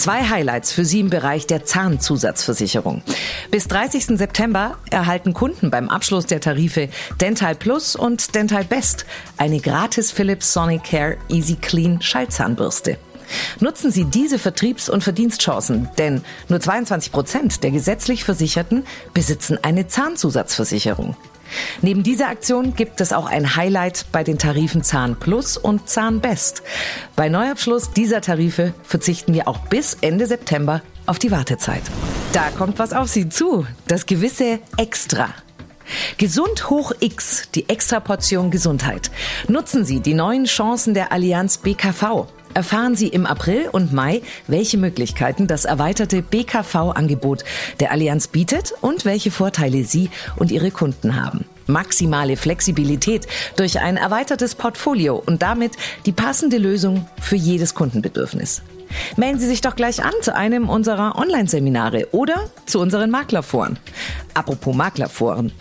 Zwei 0.00 0.26
Highlights 0.26 0.72
für 0.72 0.86
Sie 0.86 1.00
im 1.00 1.10
Bereich 1.10 1.46
der 1.46 1.66
Zahnzusatzversicherung. 1.66 3.02
Bis 3.50 3.68
30. 3.68 4.16
September 4.16 4.78
erhalten 4.90 5.34
Kunden 5.34 5.70
beim 5.70 5.90
Abschluss 5.90 6.24
der 6.24 6.40
Tarife 6.40 6.88
Dental 7.20 7.54
Plus 7.54 7.96
und 7.96 8.34
Dental 8.34 8.64
Best 8.64 9.04
eine 9.36 9.60
gratis 9.60 10.10
Philips 10.10 10.54
Sonicare 10.54 11.18
Easy 11.28 11.56
Clean 11.56 12.00
Schallzahnbürste. 12.00 12.96
Nutzen 13.60 13.90
Sie 13.90 14.06
diese 14.06 14.38
Vertriebs- 14.38 14.88
und 14.88 15.04
Verdienstchancen, 15.04 15.90
denn 15.98 16.22
nur 16.48 16.60
22 16.60 17.12
Prozent 17.12 17.62
der 17.62 17.70
gesetzlich 17.70 18.24
Versicherten 18.24 18.84
besitzen 19.12 19.58
eine 19.60 19.86
Zahnzusatzversicherung. 19.86 21.14
Neben 21.82 22.02
dieser 22.02 22.28
Aktion 22.28 22.74
gibt 22.74 23.00
es 23.00 23.12
auch 23.12 23.26
ein 23.26 23.56
Highlight 23.56 24.06
bei 24.12 24.24
den 24.24 24.38
Tarifen 24.38 24.82
Zahn 24.82 25.16
Plus 25.16 25.56
und 25.56 25.88
Zahn 25.88 26.20
Best. 26.20 26.62
Bei 27.16 27.28
Neuabschluss 27.28 27.92
dieser 27.92 28.20
Tarife 28.20 28.74
verzichten 28.82 29.34
wir 29.34 29.48
auch 29.48 29.58
bis 29.58 29.96
Ende 30.00 30.26
September 30.26 30.82
auf 31.06 31.18
die 31.18 31.30
Wartezeit. 31.30 31.82
Da 32.32 32.50
kommt 32.50 32.78
was 32.78 32.92
auf 32.92 33.08
Sie 33.08 33.28
zu, 33.28 33.66
das 33.86 34.06
gewisse 34.06 34.60
Extra. 34.76 35.28
Gesund 36.18 36.70
hoch 36.70 36.92
X, 37.00 37.48
die 37.54 37.68
Extraportion 37.68 38.50
Gesundheit. 38.50 39.10
Nutzen 39.48 39.84
Sie 39.84 40.00
die 40.00 40.14
neuen 40.14 40.44
Chancen 40.44 40.94
der 40.94 41.12
Allianz 41.12 41.58
BKV. 41.58 42.26
Erfahren 42.52 42.96
Sie 42.96 43.08
im 43.08 43.26
April 43.26 43.68
und 43.70 43.92
Mai, 43.92 44.22
welche 44.48 44.76
Möglichkeiten 44.76 45.46
das 45.46 45.64
erweiterte 45.64 46.20
BKV-Angebot 46.20 47.44
der 47.78 47.92
Allianz 47.92 48.26
bietet 48.26 48.72
und 48.80 49.04
welche 49.04 49.30
Vorteile 49.30 49.84
Sie 49.84 50.10
und 50.36 50.50
Ihre 50.50 50.72
Kunden 50.72 51.22
haben. 51.22 51.44
Maximale 51.68 52.36
Flexibilität 52.36 53.28
durch 53.56 53.78
ein 53.78 53.96
erweitertes 53.96 54.56
Portfolio 54.56 55.22
und 55.24 55.42
damit 55.42 55.72
die 56.06 56.12
passende 56.12 56.58
Lösung 56.58 57.06
für 57.20 57.36
jedes 57.36 57.74
Kundenbedürfnis. 57.74 58.62
Melden 59.16 59.38
Sie 59.38 59.46
sich 59.46 59.60
doch 59.60 59.76
gleich 59.76 60.02
an 60.02 60.14
zu 60.20 60.34
einem 60.34 60.68
unserer 60.68 61.16
Online-Seminare 61.16 62.08
oder 62.10 62.50
zu 62.66 62.80
unseren 62.80 63.10
Maklerforen. 63.10 63.78
Apropos 64.34 64.74
Maklerforen. 64.74 65.52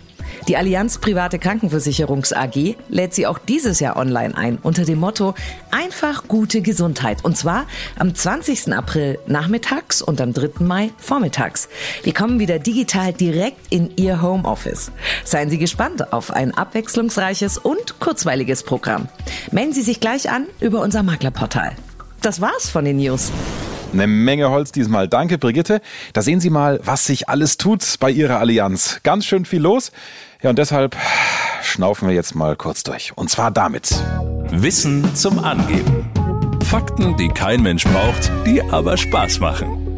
Die 0.47 0.57
Allianz 0.57 0.97
Private 0.97 1.39
Krankenversicherungs 1.39 2.33
AG 2.33 2.75
lädt 2.89 3.13
sie 3.13 3.27
auch 3.27 3.37
dieses 3.37 3.79
Jahr 3.79 3.97
online 3.97 4.35
ein 4.35 4.57
unter 4.61 4.85
dem 4.85 4.99
Motto 4.99 5.33
Einfach 5.71 6.27
gute 6.27 6.61
Gesundheit. 6.61 7.23
Und 7.23 7.37
zwar 7.37 7.65
am 7.97 8.15
20. 8.15 8.73
April 8.73 9.19
nachmittags 9.27 10.01
und 10.01 10.21
am 10.21 10.33
3. 10.33 10.63
Mai 10.63 10.91
vormittags. 10.97 11.69
Wir 12.03 12.13
kommen 12.13 12.39
wieder 12.39 12.59
digital 12.59 13.13
direkt 13.13 13.71
in 13.71 13.91
Ihr 13.97 14.21
Homeoffice. 14.21 14.91
Seien 15.23 15.49
Sie 15.49 15.57
gespannt 15.57 16.13
auf 16.13 16.31
ein 16.31 16.53
abwechslungsreiches 16.53 17.57
und 17.57 17.99
kurzweiliges 17.99 18.63
Programm. 18.63 19.07
Melden 19.51 19.73
Sie 19.73 19.81
sich 19.81 19.99
gleich 19.99 20.29
an 20.31 20.47
über 20.59 20.81
unser 20.81 21.03
Maklerportal. 21.03 21.73
Das 22.21 22.41
war's 22.41 22.69
von 22.69 22.85
den 22.85 22.97
News. 22.97 23.31
Eine 23.91 24.05
Menge 24.07 24.49
Holz 24.49 24.71
diesmal. 24.71 25.07
Danke, 25.07 25.37
Brigitte. 25.37 25.81
Da 26.13 26.21
sehen 26.21 26.39
Sie 26.39 26.49
mal, 26.49 26.79
was 26.83 27.05
sich 27.05 27.27
alles 27.27 27.57
tut 27.57 27.95
bei 27.99 28.11
Ihrer 28.11 28.39
Allianz. 28.39 28.99
Ganz 29.03 29.25
schön 29.25 29.45
viel 29.45 29.61
los. 29.61 29.91
Ja, 30.41 30.51
und 30.51 30.59
deshalb 30.59 30.95
schnaufen 31.63 32.07
wir 32.07 32.15
jetzt 32.15 32.35
mal 32.35 32.55
kurz 32.55 32.83
durch. 32.83 33.13
Und 33.15 33.29
zwar 33.29 33.51
damit. 33.51 34.01
Wissen 34.51 35.15
zum 35.15 35.39
Angeben. 35.39 36.07
Fakten, 36.63 37.17
die 37.17 37.29
kein 37.29 37.63
Mensch 37.63 37.83
braucht, 37.83 38.31
die 38.45 38.61
aber 38.61 38.95
Spaß 38.95 39.39
machen. 39.39 39.89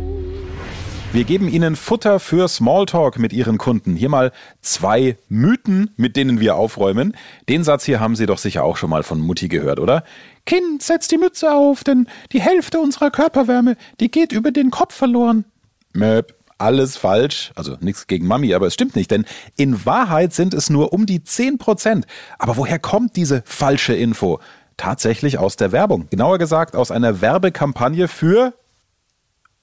Wir 1.14 1.26
geben 1.26 1.50
Ihnen 1.50 1.76
Futter 1.76 2.22
für 2.22 2.48
Smalltalk 2.48 3.20
mit 3.20 3.34
Ihren 3.34 3.58
Kunden. 3.58 3.98
Hier 3.98 4.08
mal 4.08 4.32
zwei 4.62 5.18
Mythen, 5.28 5.92
mit 5.98 6.16
denen 6.16 6.40
wir 6.40 6.56
aufräumen. 6.56 7.18
Den 7.50 7.66
Satz 7.66 7.84
hier 7.84 8.00
haben 8.00 8.16
Sie 8.16 8.26
doch 8.26 8.38
sicher 8.38 8.64
auch 8.64 8.78
schon 8.78 8.90
mal 8.90 9.04
von 9.04 9.20
Mutti 9.20 9.50
gehört, 9.50 9.82
oder? 9.82 10.06
Kind, 10.46 10.82
setz 10.82 11.08
die 11.08 11.18
Mütze 11.18 11.52
auf, 11.52 11.84
denn 11.84 12.08
die 12.32 12.42
Hälfte 12.42 12.80
unserer 12.80 13.12
Körperwärme, 13.12 13.78
die 14.00 14.10
geht 14.10 14.32
über 14.32 14.52
den 14.52 14.72
Kopf 14.72 14.96
verloren. 14.96 15.46
Möp 15.94 16.34
alles 16.62 16.96
falsch. 16.96 17.52
Also 17.56 17.78
nichts 17.82 18.08
gegen 18.08 18.28
Mami, 18.28 18.54
aber 18.54 18.68
es 18.68 18.76
stimmt 18.76 18.96
nicht, 18.96 19.12
denn 19.12 19.26
in 19.58 19.86
Wahrheit 19.86 20.34
sind 20.34 20.54
es 20.54 20.70
nur 20.70 20.94
um 20.94 21.06
die 21.06 21.24
10 21.24 21.58
Prozent. 21.58 22.06
Aber 22.38 22.56
woher 22.58 22.80
kommt 22.80 23.16
diese 23.16 23.42
falsche 23.46 23.94
Info? 23.94 24.40
Tatsächlich 24.78 25.38
aus 25.38 25.58
der 25.58 25.72
Werbung. 25.72 26.08
Genauer 26.10 26.38
gesagt 26.38 26.76
aus 26.76 26.92
einer 26.92 27.22
Werbekampagne 27.22 28.08
für, 28.08 28.54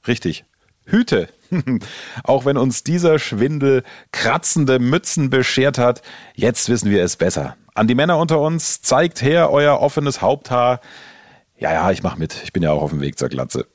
richtig, 0.07 0.45
Hüte. 0.85 1.29
Auch 2.25 2.45
wenn 2.45 2.57
uns 2.57 2.85
dieser 2.85 3.19
Schwindel 3.19 3.83
kratzende 4.13 4.79
Mützen 4.79 5.31
beschert 5.31 5.79
hat, 5.79 6.03
jetzt 6.35 6.69
wissen 6.69 6.91
wir 6.91 7.03
es 7.03 7.17
besser. 7.17 7.57
An 7.79 7.87
die 7.87 7.95
Männer 7.95 8.19
unter 8.19 8.41
uns, 8.41 8.83
zeigt 8.83 9.23
her 9.23 9.53
euer 9.53 9.81
offenes 9.81 10.21
Haupthaar. 10.21 10.81
Ja, 11.59 11.73
ja, 11.73 11.93
ich 11.93 12.03
mach 12.03 12.17
mit. 12.17 12.43
Ich 12.43 12.53
bin 12.53 12.65
ja 12.65 12.73
auch 12.73 12.83
auf 12.83 12.91
dem 12.91 13.01
Weg 13.01 13.17
zur 13.17 13.29
Glatze. 13.29 13.69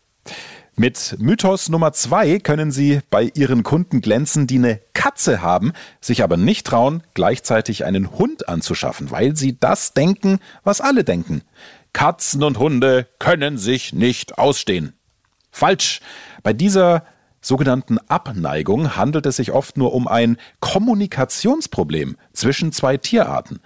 Mit 0.76 1.16
Mythos 1.20 1.70
Nummer 1.70 1.94
zwei 1.94 2.40
können 2.40 2.70
Sie 2.70 3.00
bei 3.10 3.32
Ihren 3.34 3.64
Kunden 3.64 4.02
glänzen, 4.02 4.46
die 4.46 4.58
eine 4.58 4.82
Katze 4.92 5.42
haben, 5.42 5.72
sich 6.02 6.22
aber 6.22 6.36
nicht 6.36 6.68
trauen, 6.68 7.04
gleichzeitig 7.14 7.86
einen 7.86 8.12
Hund 8.12 8.50
anzuschaffen, 8.50 9.10
weil 9.10 9.38
sie 9.38 9.58
das 9.58 9.94
denken, 9.94 10.40
was 10.66 10.82
alle 10.82 11.06
denken. 11.06 11.42
Katzen 11.94 12.44
und 12.44 12.60
Hunde 12.60 13.08
können 13.20 13.58
sich 13.58 13.94
nicht 13.94 14.38
ausstehen. 14.38 14.98
Falsch. 15.50 16.02
Bei 16.44 16.52
dieser 16.52 17.06
sogenannten 17.40 18.00
Abneigung 18.10 18.98
handelt 18.98 19.26
es 19.28 19.38
sich 19.38 19.54
oft 19.54 19.78
nur 19.78 19.94
um 19.94 20.10
ein 20.10 20.36
Kommunikationsproblem 20.60 22.18
zwischen 22.34 22.74
zwei 22.74 22.98
Tierarten. 22.98 23.62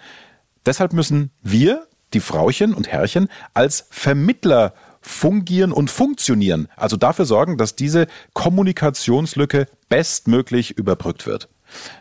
Deshalb 0.67 0.91
müssen 0.91 1.31
wir, 1.41 1.87
die 2.13 2.19
Frauchen 2.19 2.73
und 2.73 2.89
Herrchen, 2.89 3.29
als 3.53 3.87
Vermittler 3.89 4.73
fungieren 5.01 5.71
und 5.71 5.89
funktionieren. 5.89 6.67
Also 6.75 6.97
dafür 6.97 7.23
sorgen, 7.23 7.57
dass 7.57 7.77
diese 7.77 8.07
Kommunikationslücke 8.33 9.67
bestmöglich 9.87 10.77
überbrückt 10.77 11.25
wird. 11.25 11.47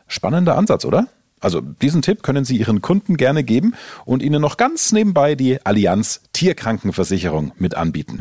Spannender 0.09 0.57
Ansatz, 0.57 0.85
oder? 0.85 1.07
Also 1.39 1.61
diesen 1.61 2.03
Tipp 2.03 2.25
können 2.25 2.45
Sie 2.45 2.57
Ihren 2.57 2.83
Kunden 2.83 3.17
gerne 3.17 3.45
geben 3.45 3.75
und 4.05 4.21
Ihnen 4.21 4.43
noch 4.43 4.57
ganz 4.57 4.91
nebenbei 4.91 5.37
die 5.37 5.65
Allianz 5.65 6.23
Tierkrankenversicherung 6.33 7.53
mit 7.59 7.77
anbieten. 7.77 8.19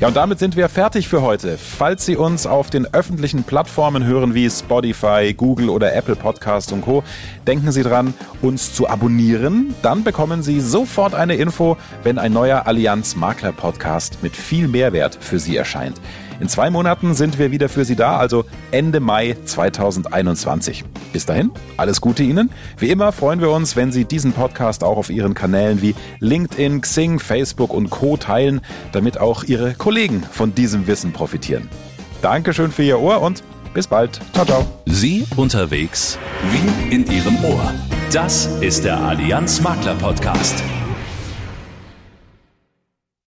Ja, 0.00 0.06
und 0.06 0.16
damit 0.16 0.38
sind 0.38 0.54
wir 0.54 0.68
fertig 0.68 1.08
für 1.08 1.22
heute. 1.22 1.58
Falls 1.58 2.06
Sie 2.06 2.14
uns 2.14 2.46
auf 2.46 2.70
den 2.70 2.86
öffentlichen 2.94 3.42
Plattformen 3.42 4.04
hören 4.04 4.32
wie 4.32 4.48
Spotify, 4.48 5.34
Google 5.36 5.70
oder 5.70 5.92
Apple 5.92 6.14
Podcast 6.14 6.72
und 6.72 6.82
Co., 6.82 7.02
denken 7.48 7.72
Sie 7.72 7.82
dran, 7.82 8.14
uns 8.40 8.72
zu 8.72 8.88
abonnieren. 8.88 9.74
Dann 9.82 10.04
bekommen 10.04 10.44
Sie 10.44 10.60
sofort 10.60 11.16
eine 11.16 11.34
Info, 11.34 11.76
wenn 12.04 12.18
ein 12.18 12.32
neuer 12.32 12.68
Allianz 12.68 13.16
Makler 13.16 13.50
Podcast 13.50 14.22
mit 14.22 14.36
viel 14.36 14.68
Mehrwert 14.68 15.18
für 15.20 15.40
Sie 15.40 15.56
erscheint. 15.56 16.00
In 16.40 16.48
zwei 16.48 16.70
Monaten 16.70 17.14
sind 17.14 17.38
wir 17.38 17.50
wieder 17.50 17.68
für 17.68 17.84
Sie 17.84 17.96
da, 17.96 18.16
also 18.16 18.44
Ende 18.70 19.00
Mai 19.00 19.36
2021. 19.44 20.84
Bis 21.12 21.26
dahin, 21.26 21.50
alles 21.76 22.00
Gute 22.00 22.22
Ihnen. 22.22 22.50
Wie 22.78 22.90
immer 22.90 23.10
freuen 23.12 23.40
wir 23.40 23.50
uns, 23.50 23.74
wenn 23.74 23.90
Sie 23.90 24.04
diesen 24.04 24.32
Podcast 24.32 24.84
auch 24.84 24.96
auf 24.96 25.10
Ihren 25.10 25.34
Kanälen 25.34 25.82
wie 25.82 25.94
LinkedIn, 26.20 26.80
Xing, 26.80 27.18
Facebook 27.18 27.72
und 27.72 27.90
Co. 27.90 28.16
teilen, 28.16 28.60
damit 28.92 29.18
auch 29.18 29.42
Ihre 29.44 29.74
Kollegen 29.74 30.22
von 30.22 30.54
diesem 30.54 30.86
Wissen 30.86 31.12
profitieren. 31.12 31.68
Dankeschön 32.22 32.70
für 32.70 32.82
Ihr 32.84 33.00
Ohr 33.00 33.20
und 33.20 33.42
bis 33.74 33.86
bald. 33.86 34.20
Ciao, 34.32 34.44
ciao. 34.44 34.66
Sie 34.86 35.26
unterwegs 35.36 36.18
wie 36.50 36.94
in 36.94 37.04
Ihrem 37.10 37.44
Ohr. 37.44 37.72
Das 38.12 38.46
ist 38.60 38.84
der 38.84 38.98
Allianz 38.98 39.60
Makler 39.60 39.94
Podcast. 39.96 40.62